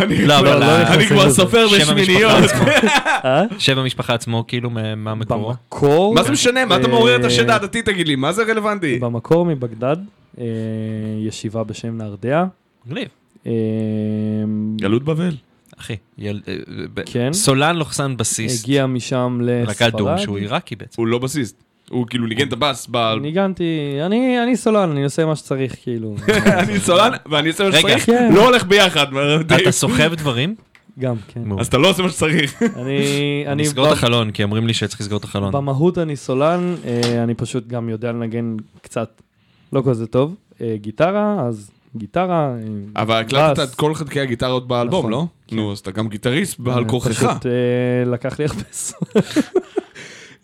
[0.00, 0.34] אני לא,
[1.08, 1.30] כבר.
[1.30, 2.32] סופר בשמיניות.
[3.24, 3.42] אה?
[3.58, 5.48] שם המשפחה עצמו, כאילו, מה- מה מקורו?
[5.48, 6.14] במקור...
[6.14, 6.64] מה זה משנה?
[6.66, 8.16] מה אתה מעורר את השד אה, העדתי, תגיד לי?
[8.16, 8.98] מה זה רלוונטי?
[8.98, 9.96] במקור מבגדד,
[10.38, 10.44] אה,
[11.26, 12.44] ישיבה בשם נהרדע.
[12.86, 13.08] מגניב.
[13.46, 13.52] אה,
[14.76, 15.34] גלות בבל.
[15.78, 16.54] אחי, יל- אה,
[17.06, 17.32] כן.
[17.32, 18.64] סולן לוחסן בסיסט.
[18.64, 20.18] הגיע משם רקד דום לספרד.
[20.18, 20.94] שהוא עיראקי בעצם.
[21.02, 21.62] הוא לא בסיסט.
[21.92, 23.14] הוא כאילו ניגן את הבאס ב...
[23.20, 26.14] ניגנתי, אני אני סולן, אני עושה מה שצריך, כאילו.
[26.62, 27.78] אני סולן ואני עושה מה.
[27.78, 28.06] שצריך.
[28.06, 28.32] כן.
[28.34, 29.06] לא הולך ביחד.
[29.62, 30.54] אתה סוחב דברים?
[30.98, 31.40] גם, כן.
[31.60, 32.62] אז אתה לא עושה מה שצריך.
[32.82, 33.04] אני...
[33.46, 35.52] אני נסגור ב- את החלון, כי אומרים לי שצריך לסגור את החלון.
[35.52, 39.22] במהות אני סולן, אה, אני פשוט גם יודע לנגן קצת
[39.72, 40.34] לא כזה טוב.
[40.60, 42.54] אה, גיטרה, אז גיטרה.
[42.96, 43.68] אה, אבל הקלטת.
[43.70, 45.26] את כל חלקי הגיטרות באלבום, נכון, לא?
[45.48, 45.56] כן.
[45.56, 47.10] נו, אז אתה גם גיטריסט בעל כוחך.
[47.10, 47.46] פשוט
[48.06, 49.20] לקח לי הרבה זמן.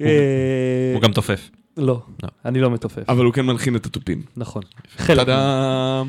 [0.01, 1.51] אה, הוא גם תופף.
[1.77, 2.29] לא, לא.
[2.45, 4.23] אני לא מתופף, אבל הוא כן מלחין את התופים.
[4.37, 4.63] נכון.
[4.97, 5.29] חלק.
[5.29, 6.03] אה,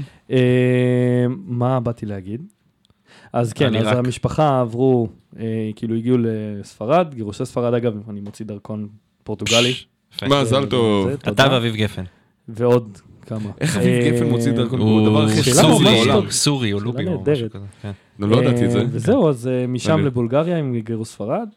[1.46, 2.42] מה באתי להגיד?
[3.34, 5.08] אז כן, אז רק- המשפחה עברו,
[5.40, 5.44] אה,
[5.76, 8.88] כאילו הגיעו לספרד, גירושי ספרד אגב, אני מוציא דרכון
[9.24, 9.74] פורטוגלי.
[10.28, 11.08] מזל טוב.
[11.10, 11.48] אתה.
[11.52, 12.04] ואביב גפן.
[12.48, 12.98] ועוד
[13.30, 13.50] כמה.
[13.62, 14.80] איך אביב אה, גפן מוציא דרכון?
[14.80, 16.32] הוא הדבר הכי ממש בעולם.
[16.32, 17.50] סורי או לובי או משהו.
[17.50, 17.66] כזה.
[17.82, 17.92] כן.
[18.20, 18.80] לא ידעתי את זה.
[18.80, 20.06] אה, וזהו, אז אה, משם.
[20.06, 21.48] לבולגריה עם גירוש ספרד.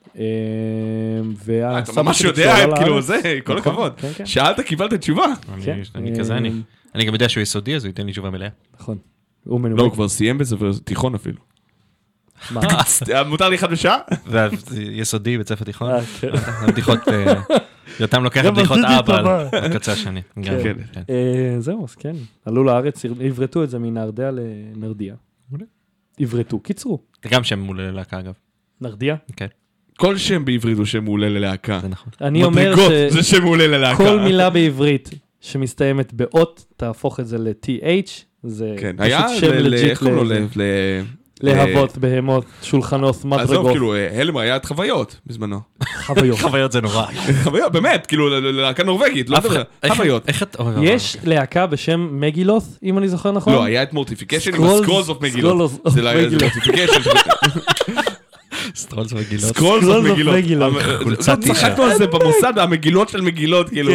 [1.78, 3.92] אתה ממש יודע, כאילו זה, כל נכון, הכבוד.
[3.96, 4.26] כן, כן.
[4.26, 5.24] שאלת, קיבלת תשובה.
[5.94, 6.52] אני- כזה אני.
[6.94, 8.48] אני גם יודע שהוא יסודי, אז הוא ייתן לי תשובה מלאה.
[8.80, 8.96] נכון.
[9.44, 9.92] הוא לא, הוא מנומק.
[9.92, 11.38] כבר סיים בזה, תיכון אפילו.
[12.50, 12.60] מה?
[13.28, 13.96] מותר לי אחד בשעה?
[14.92, 15.90] יסודי, בית ספר תיכון.
[15.90, 16.28] אה, כן.
[16.68, 16.98] בדיחות,
[18.00, 19.48] יותם לוקח גם בדיחות אבא.
[19.52, 20.20] על הקצה השני.
[20.40, 20.76] גם, כן.
[20.92, 21.02] כן.
[21.10, 22.16] אה, זהו, אז כן.
[22.44, 25.14] עלו לארץ, עברתו את זה מנהרדע לנרדיה.
[26.20, 26.98] עברתו, קיצרו.
[27.24, 28.32] זה גם שם מעולה ללהקה אגב.
[28.80, 29.16] נרדיה.
[29.96, 31.78] כל שם בעברית הוא שם מעולה ללהקה.
[31.82, 32.12] זה נכון.
[32.20, 34.04] אני אומר מדרגות זה שם מעולה ללהקה.
[34.04, 35.10] שכל מילה בעברית
[35.40, 38.10] שמסתיימת באות, תהפוך את זה ל-TH.
[38.42, 40.36] זה כן, פשוט שם legit איך קוראים לו?
[41.42, 45.60] להבות, בהמות, שולחנות, עזוב, מדרגות, כאילו, אה, הלם היה את חוויות בזמנו.
[46.06, 46.38] חוויות.
[46.42, 47.06] חוויות זה נורא.
[47.44, 50.22] חוויות, באמת, כאילו, ל- ל- ללהקה נורבגית, לא יודע, חוויות.
[50.82, 53.52] יש להקה בשם מגילות, אם אני זוכר נכון?
[53.52, 55.70] לא, היה את מורטיפיקשן עם Scrolls- ה Scrolls אוף מגילות.
[55.86, 56.42] Of זה לא- מגילות.
[56.42, 56.86] מורטיפיקשן.
[58.74, 59.12] סקרולס
[59.84, 60.34] Scrolls אוף of מגילות.
[60.36, 60.72] מגילות.
[60.72, 63.92] המ- חולצת צחקנו על זה במוסד, המגילות של מגילות, כאילו.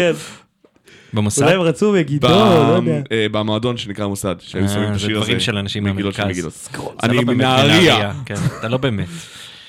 [1.13, 1.41] במוסד?
[1.43, 2.34] אולי הם רצו ב- בגידו, לא
[2.77, 3.01] יודע.
[3.11, 5.25] אה, במועדון שנקרא מוסד, שהיו אה, שמים את זה השיר הזה.
[5.25, 6.59] דברים של אנשים מהמרכז.
[7.03, 8.13] אני לא באמת מנהריה.
[8.25, 9.07] כן, אתה לא באמת.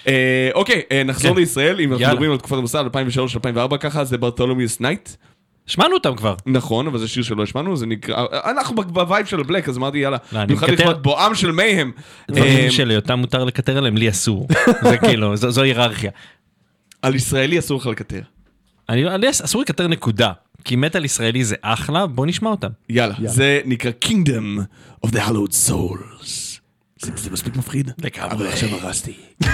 [0.09, 1.41] אה, אוקיי, נחזור כן.
[1.41, 2.07] לישראל, אם אנחנו.
[2.09, 2.85] מדברים על תקופת המוסד
[3.73, 5.09] 2003-2004 ככה, זה ברטולומיוס נייט.
[5.67, 6.35] שמענו אותם כבר.
[6.47, 8.25] נכון, אבל זה שיר שלא השמענו, זה נקרא...
[8.45, 11.93] אנחנו בווייב של הבלק, אז אמרתי יאללה, לא, אני במיוחד לכבוד בואם של מייהם.
[12.31, 14.49] דברים שליותם מותר לקטר עליהם, לי אסור.
[14.83, 16.11] זה כאילו, זו היררכיה.
[17.03, 18.21] על ישראלי אסור לך לקטר.
[18.89, 20.33] אני לא- אסור לקטר נקודה.
[20.65, 22.69] כי מטאל ישראלי זה אחלה, בוא נשמע אותם.
[22.89, 23.29] יאללה, יאללה.
[23.31, 24.61] זה נקרא Kingdom
[25.07, 26.59] of the Hallowed Souls.
[27.03, 27.91] זה זה מספיק מפחיד?
[27.99, 28.33] לגמרי.
[28.33, 29.13] אבל עכשיו הרסתי.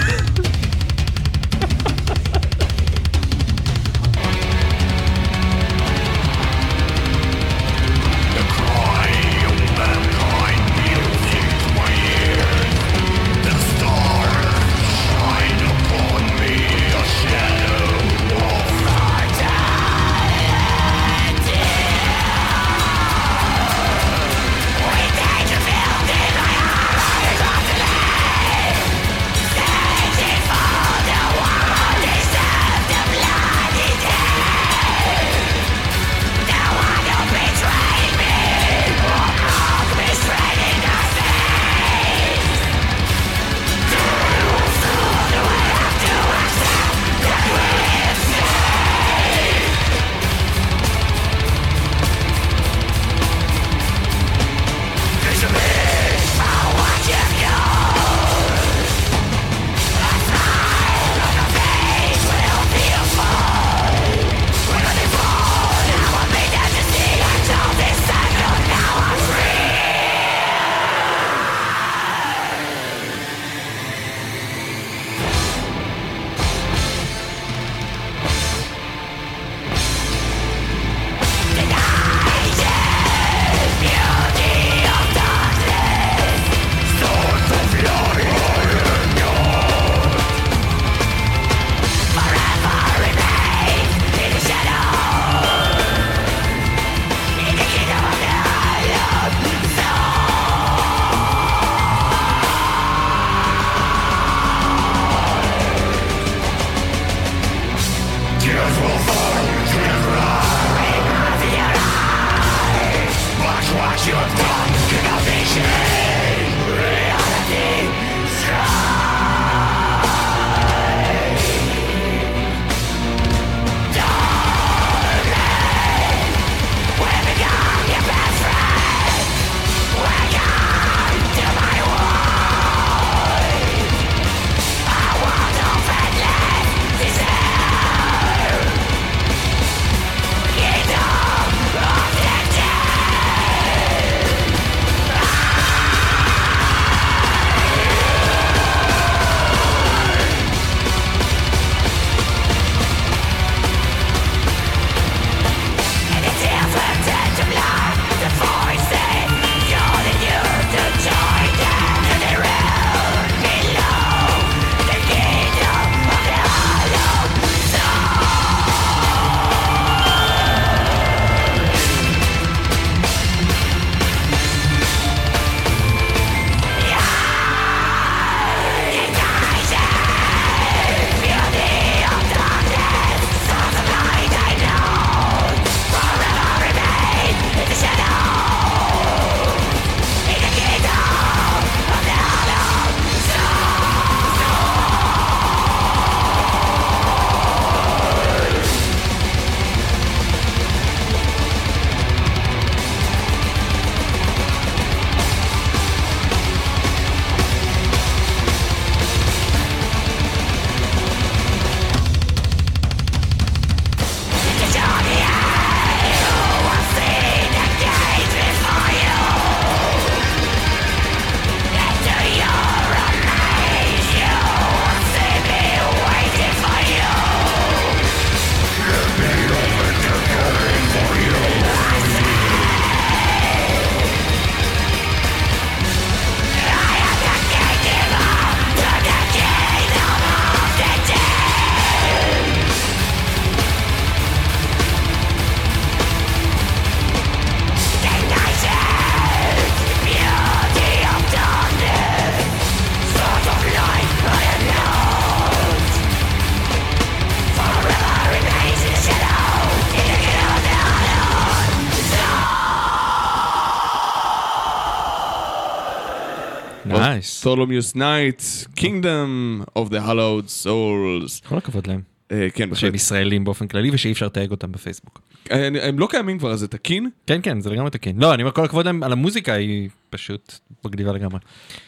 [267.25, 267.41] nice.
[267.41, 268.41] טולומיוס Night,
[268.75, 271.49] Kingdom of the Hallowed Souls.
[271.49, 272.01] כל הכבוד להם.
[272.31, 272.81] אה, כן, בהחלט.
[272.81, 275.21] שהם ישראלים באופן כללי ושאי אפשר לתייג אותם בפייסבוק.
[275.51, 277.09] אה, הם לא קיימים כבר, אז זה תקין?
[277.27, 278.19] כן, כן, זה לגמרי תקין.
[278.19, 281.39] לא, אני אומר כל הכבוד להם על המוזיקה, היא פשוט מגניבה לגמרי.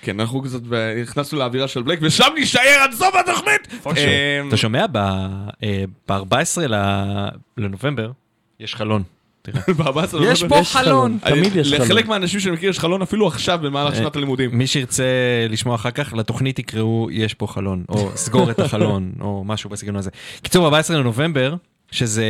[0.02, 0.62] כן, אנחנו קצת
[1.02, 3.86] נכנסנו לאווירה של black, ושם נישאר עד סוף התוכנית!
[3.98, 4.86] אה, אתה שומע?
[4.92, 6.58] ב-14
[7.58, 8.12] לנובמבר
[8.60, 9.04] יש חלון.
[9.52, 9.62] תראה.
[9.78, 11.18] ב-14 יש בנובמבר- פה חלון.
[11.22, 12.08] תמיד יש לחלק חלון.
[12.08, 14.58] מהאנשים שאני מכיר יש חלון אפילו עכשיו במהלך אה, שנת הלימודים.
[14.58, 15.04] מי שירצה
[15.50, 19.96] לשמוע אחר כך, לתוכנית תקראו יש פה חלון, או סגור את החלון, או משהו בסגנון
[19.96, 20.10] הזה.
[20.42, 21.56] קיצור, ב-14 לנובמבר,
[21.92, 22.26] שזה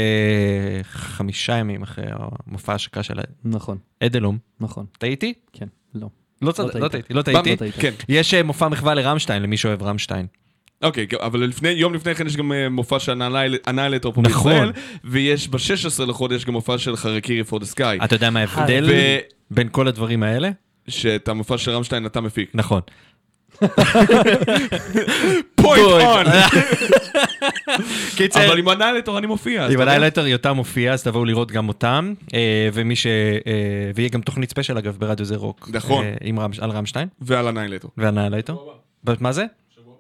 [0.84, 2.06] חמישה ימים אחרי
[2.48, 3.14] המופע ההשקה של
[3.46, 5.34] נכון, אדלום, נכון, טעיתי?
[5.54, 5.66] כן,
[5.96, 6.08] לא.
[6.42, 6.92] לא לא לא טעית.
[6.92, 7.50] טעיתי, לא טעיתי.
[7.52, 7.74] לא טעית.
[7.80, 10.28] כן, יש אה, מופע מחווה לרמשטיין, למי שאוהב רמשטיין.
[10.82, 13.22] אוקיי, אבל לפני, יום לפני כן יש גם אה, מופע של
[13.68, 14.52] אנאילטור פה נכון.
[14.54, 14.72] בישראל,
[15.04, 17.98] ויש ב-16 לחודש גם מופע של Harakiri for the Sky.
[18.04, 19.18] אתה יודע מה ההבדל ו-
[19.52, 20.50] בין כל הדברים האלה?
[20.88, 22.52] שאת המופע של רמשטיין אתה מפיק.
[22.54, 22.82] נכון.
[25.56, 25.92] point.
[26.02, 26.26] on!
[28.36, 29.68] אבל עם Annihilator אני מופיע.
[29.82, 29.92] יודע.
[29.94, 33.08] הלילה יותם מופיע, אז תבואו לראות גם אותם, אה, ומי ש...
[33.08, 35.70] אה, ויהיה גם תוכנית special אגב ברדיו זה רוק.
[35.74, 36.06] נכון.
[36.22, 37.48] עם על רמשטיין, ועל.
[37.98, 38.74] והנהלה איתו.
[39.04, 39.46] ב- מה זה?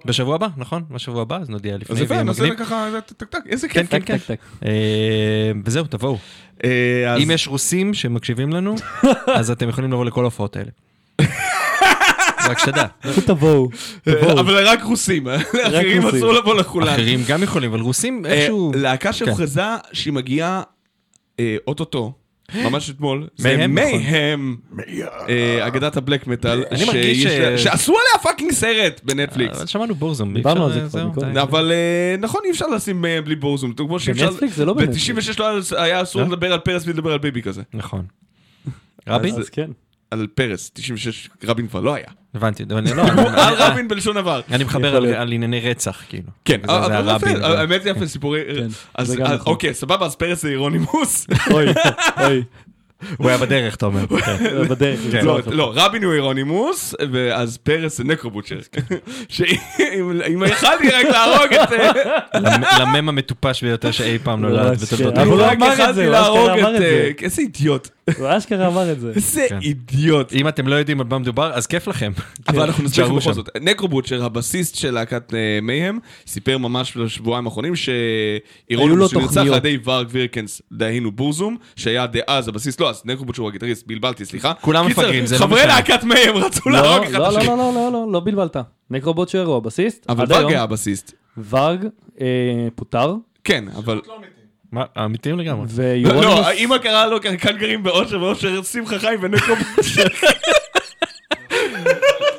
[0.06, 0.84] בשבוע הבא, נכון?
[0.92, 1.96] בשבוע הבא, אז נודיע לפני.
[1.96, 2.56] אז יפה, נעשה.
[2.56, 4.06] ככה, טק טק טק, איזה כן, כיף.
[4.06, 4.36] כן, כן.
[4.66, 6.18] אה, וזהו, תבואו.
[6.64, 8.76] אה, אם יש רוסים שמקשיבים לנו,
[9.36, 10.70] אז אתם יכולים לבוא לכל ההופעות האלה.
[12.50, 12.86] רק שתדע.
[13.26, 13.70] תבואו,
[14.04, 14.40] תבואו.
[14.40, 16.08] אבל רק רוסים, אחרים.
[16.08, 16.94] אסור לבוא לכולן.
[16.94, 18.72] אחרים גם יכולים, אבל רוסים אה, איכשהו...
[18.76, 19.14] להקה כן.
[19.14, 19.62] שהוכרזה
[19.94, 20.64] שהיא מגיעה
[21.40, 22.14] אה, אוטוטו,
[22.56, 24.56] ממש אתמול, זה מייהם, מייהם,
[25.30, 29.58] אה, אגדת ה black metal, אני מרגיש שיש ש- לה- שעשו עליה fucking סרט בנטפליקס.
[29.58, 30.34] אבל שמענו בורזום.
[30.34, 31.38] דיברנו על זה כבר זהו, מקודם.
[31.38, 33.74] אבל אה, נכון, אי אפשר לשים מייהם בלי בורזום.
[33.74, 33.98] כמו.
[34.08, 35.30] בנטפליקס זה לא בנטפליקס.
[35.30, 35.46] ב-96 לא
[35.78, 36.28] היה- אסור אה?
[36.28, 37.62] לדבר על פרס בלי לדבר על ביבי כזה.
[37.74, 38.06] נכון.
[39.08, 39.36] רבין?
[39.36, 39.70] אז כן.
[40.12, 42.06] על פרס, 96 רבין כבר לא היה.
[42.36, 43.04] הבנתי, אני לא...
[43.48, 44.42] על רבין בלשון עבר.
[44.52, 46.28] אני מחבר על- ענייני רצח, כאילו.
[46.46, 46.60] כן,
[47.44, 48.42] האמת זה יפה, סיפורי...
[48.96, 49.54] אז- נכון.
[49.54, 51.28] אוקיי, סבבה, אז פרס זה אירונימוס.
[51.52, 51.66] אוי,
[52.26, 52.44] אוי,
[53.18, 54.06] הוא היה בדרך, אתה אומר.
[54.08, 54.68] כן.
[54.70, 55.00] בדרך.
[55.12, 55.26] כן.
[55.26, 58.56] לא, לא, רבין הוא אירונימוס, ואז פרס זה נקרובוטשר.
[59.30, 61.70] שאם אם יכלתי רק להרוג את...
[62.36, 65.20] למ- למם המטופש ביותר שאי פעם נולד בתולדות כן.
[65.22, 66.80] אבל הוא רק אמר את זה, יכלתי הוא להרוג אשכרה אמר את...
[66.82, 66.86] זה.
[66.86, 67.90] אה, איזה אידיוט.
[68.18, 69.12] הוא אשכרה אמר את זה.
[69.16, 69.48] איזה.
[69.62, 70.34] אידיוט.
[70.34, 72.12] אם אתם לא יודעים על מה מדובר, אז כיף לכם.
[72.48, 73.34] אבל אנחנו תישארו בכל.
[73.34, 73.50] זאת.
[73.62, 79.48] נקרובוטשר, הבסיסט של להקת אה, מייהם, סיפר ממש בשבועיים האחרונים שאירונימוס שנרצח על.
[79.58, 84.54] ידי ורג וירקנס, דהיינו בורזום, שהיה דאז הבסיסט, לא, אז נקרובוטשר הוא הגיטריסט, בלבלתי, סליחה.
[84.62, 85.76] כולם מפגרים, זה לא חברי משנה.
[85.76, 87.48] להקת מייהם רצו לא, להרוג אחד לא, את לא, השני.
[87.48, 88.58] לא, לא, לא, לא, לא בלבלת.
[88.90, 90.06] נקרובוטשר הוא הבסיסט.
[90.10, 91.14] אבל ורג היה הבסיסט.
[91.50, 91.86] ורג
[92.22, 92.28] אה,
[92.76, 94.02] פוטר, כן, אבל...
[94.72, 95.68] מה, אמיתיים לגמרי.
[95.68, 96.24] לא, ויורונוס...
[96.24, 100.08] לא, האמא קראה לו כאן גרים באושר, ואושר שמחה חיים ונקרובוטשר.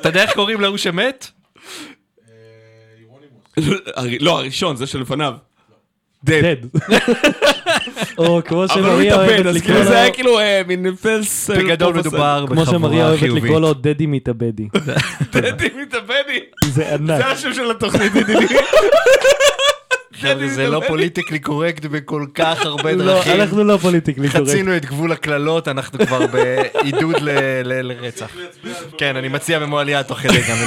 [0.01, 1.27] אתה יודע איך קוראים להוא שמת?
[4.19, 5.33] לא, הראשון, זה שלפניו.
[6.23, 6.41] דד.
[6.41, 6.79] דד.
[8.17, 9.83] או כמו שמריה אוהבת לקרוא לו...
[9.83, 11.49] זה היה כאילו מין פלס...
[11.49, 11.93] בגדול.
[11.93, 13.43] מדובר כמו שמריה בחבורה אוהבת חיובית.
[13.43, 14.67] לקרוא לו דדי מתאבדי.
[15.33, 16.39] דדי מתאבדי.
[16.65, 17.17] זה ענק.
[17.17, 18.45] זה השם של התוכנית, ידידי.
[20.47, 23.41] זה לא politically correct בכל כך הרבה לא, דרכים.
[23.41, 24.47] אנחנו לא politically correct.
[24.47, 27.15] חצינו את גבול הקללות, אנחנו כבר בעידוד
[27.63, 28.29] לרצח.
[28.97, 30.57] כן, אני מציע במועל יד תוך כדי גם.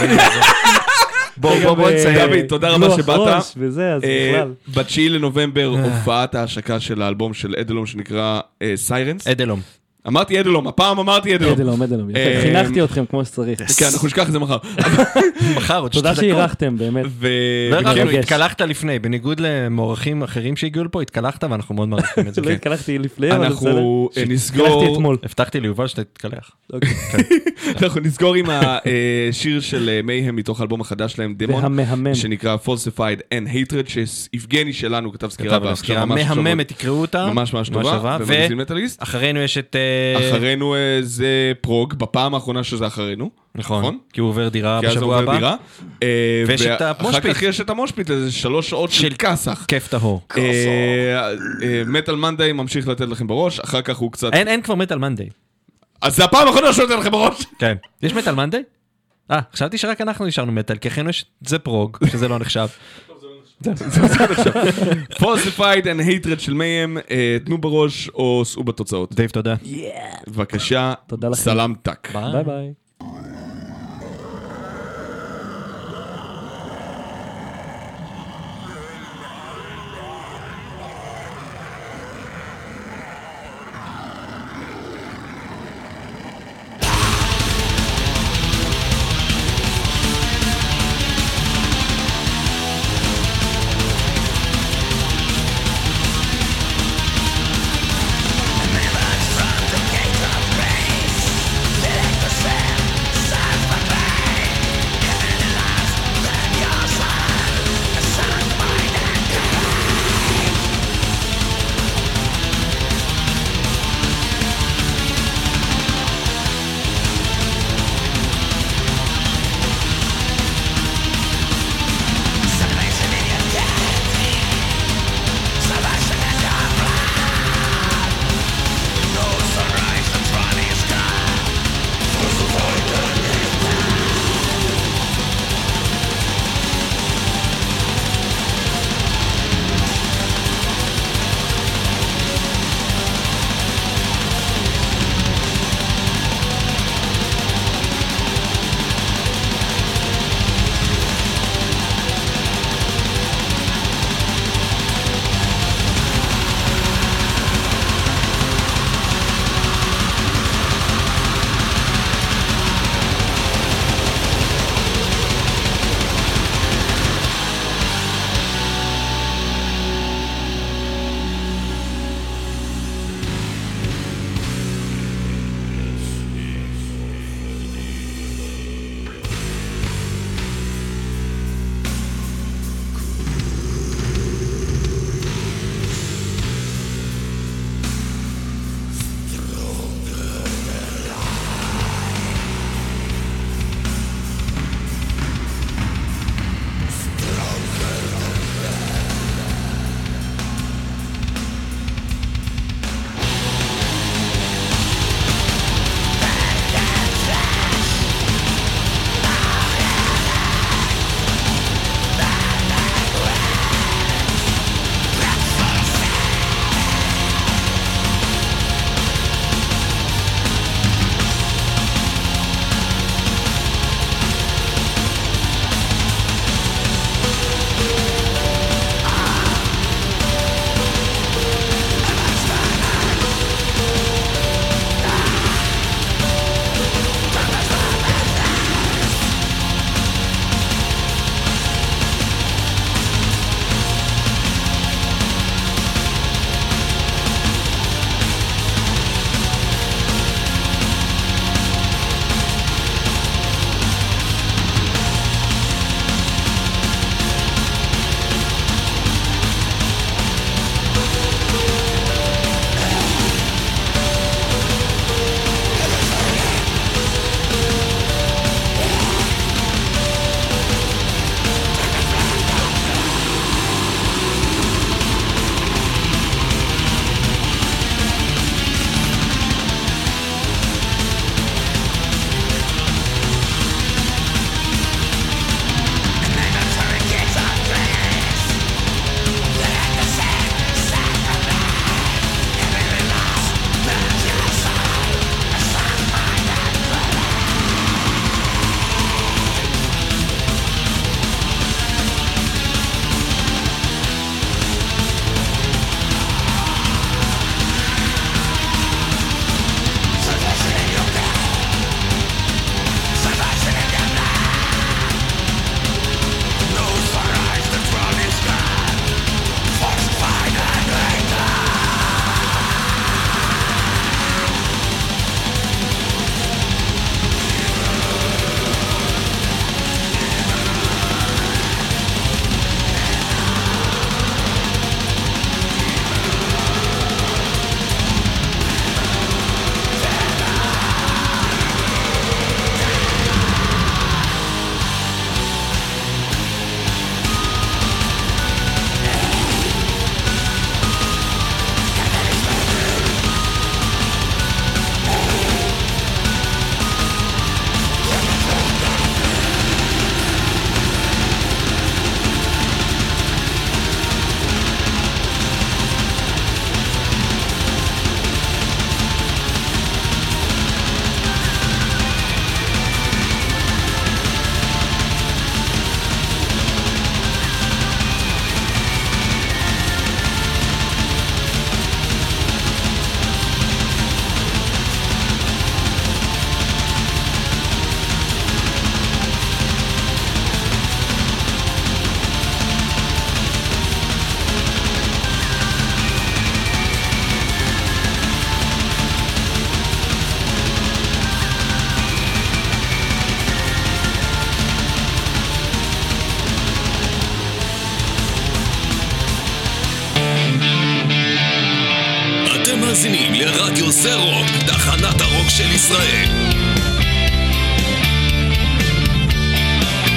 [1.45, 1.77] אלוהים יעזור.
[1.77, 2.31] בוא, בוא, בוא נסיים.
[2.31, 3.19] דוד, תודה רבה שבאת.
[3.19, 4.43] ראש וזה, אז אה,
[4.75, 4.83] בכלל.
[4.85, 8.41] ב-9 לנובמבר הופעת ההשקה של האלבום של אדלום שנקרא
[8.77, 9.27] סיירנס.
[9.27, 9.61] אדלום.
[10.09, 11.53] אמרתי אדלום, הפעם אמרתי אדלום.
[11.53, 12.11] אדלום, אדלום.
[12.11, 12.19] יפה.
[12.19, 13.61] אה, חינכתי אתכם כמו שצריך.
[13.79, 14.57] כן, אנחנו נשכח את זה מחר.
[15.57, 16.37] מחר, עוד תודה שתי דקות.
[16.37, 17.05] שאירחתם, באמת.
[17.09, 17.29] ו...
[17.73, 18.15] אירחנו, מתרגש.
[18.15, 22.41] התקלחת לפני, בניגוד למאורחים אחרים שהגיעו לפה, התקלחת ואנחנו מאוד מעריכים את זה.
[22.43, 22.53] לא כן.
[22.53, 23.71] התקלחתי לפני, אבל בסדר.
[23.71, 25.17] אנחנו אה, התקלחתי נסגור, אתמול.
[25.23, 26.51] הבטחתי ליובל שאתה תתקלח.
[26.73, 26.91] אוקיי.
[27.83, 32.15] אנחנו נסגור עם השיר של מייהם מתוך האלבום החדש שלהם, דמון, והמהמם.
[32.15, 37.27] שנקרא Falsified and Hatred, שיבגני שלנו כתב סקירה כתב סקירה מהממת, תקראו אותה.
[37.27, 38.19] ממש ממש טובה.
[38.27, 39.77] ואחרינו יש את...
[40.17, 43.31] אה, אחרינו אה, זה פרוג, בפעם האחרונה שזה אחרינו.
[43.55, 43.99] נכון, נכון?
[44.13, 45.35] כי הוא עובר דירה כי בשבוע הבא.
[45.37, 45.57] דירה.
[46.03, 47.37] אה, ויש את המושפיט.
[47.37, 49.65] כך יש את המושפיט, איזה שלוש שעות של כסח.
[49.69, 50.21] כיף טהור.
[51.87, 54.35] מטאל מנדי ממשיך לתת לכם בראש, אחר כך הוא קצת...
[54.35, 55.29] אין אין כבר מטאל מנדי.
[56.03, 57.47] אז זה הפעם האחרונה שהוא נותן לכם בראש.
[57.59, 57.75] כן.
[58.03, 58.63] יש מטאל מנדי?
[59.31, 62.67] אה, חשבתי שרק אנחנו נשארנו מטאל, כי אכן יש זה פרוג, שזה לא נחשב.
[65.21, 69.15] Falsified and Hatred של מייהם, אה, תנו בראש או סעו בתוצאות.
[69.15, 69.55] דייב, תודה.
[70.29, 70.93] בבקשה.
[71.35, 72.09] סלאם טאק.
[72.33, 72.73] ביי ביי.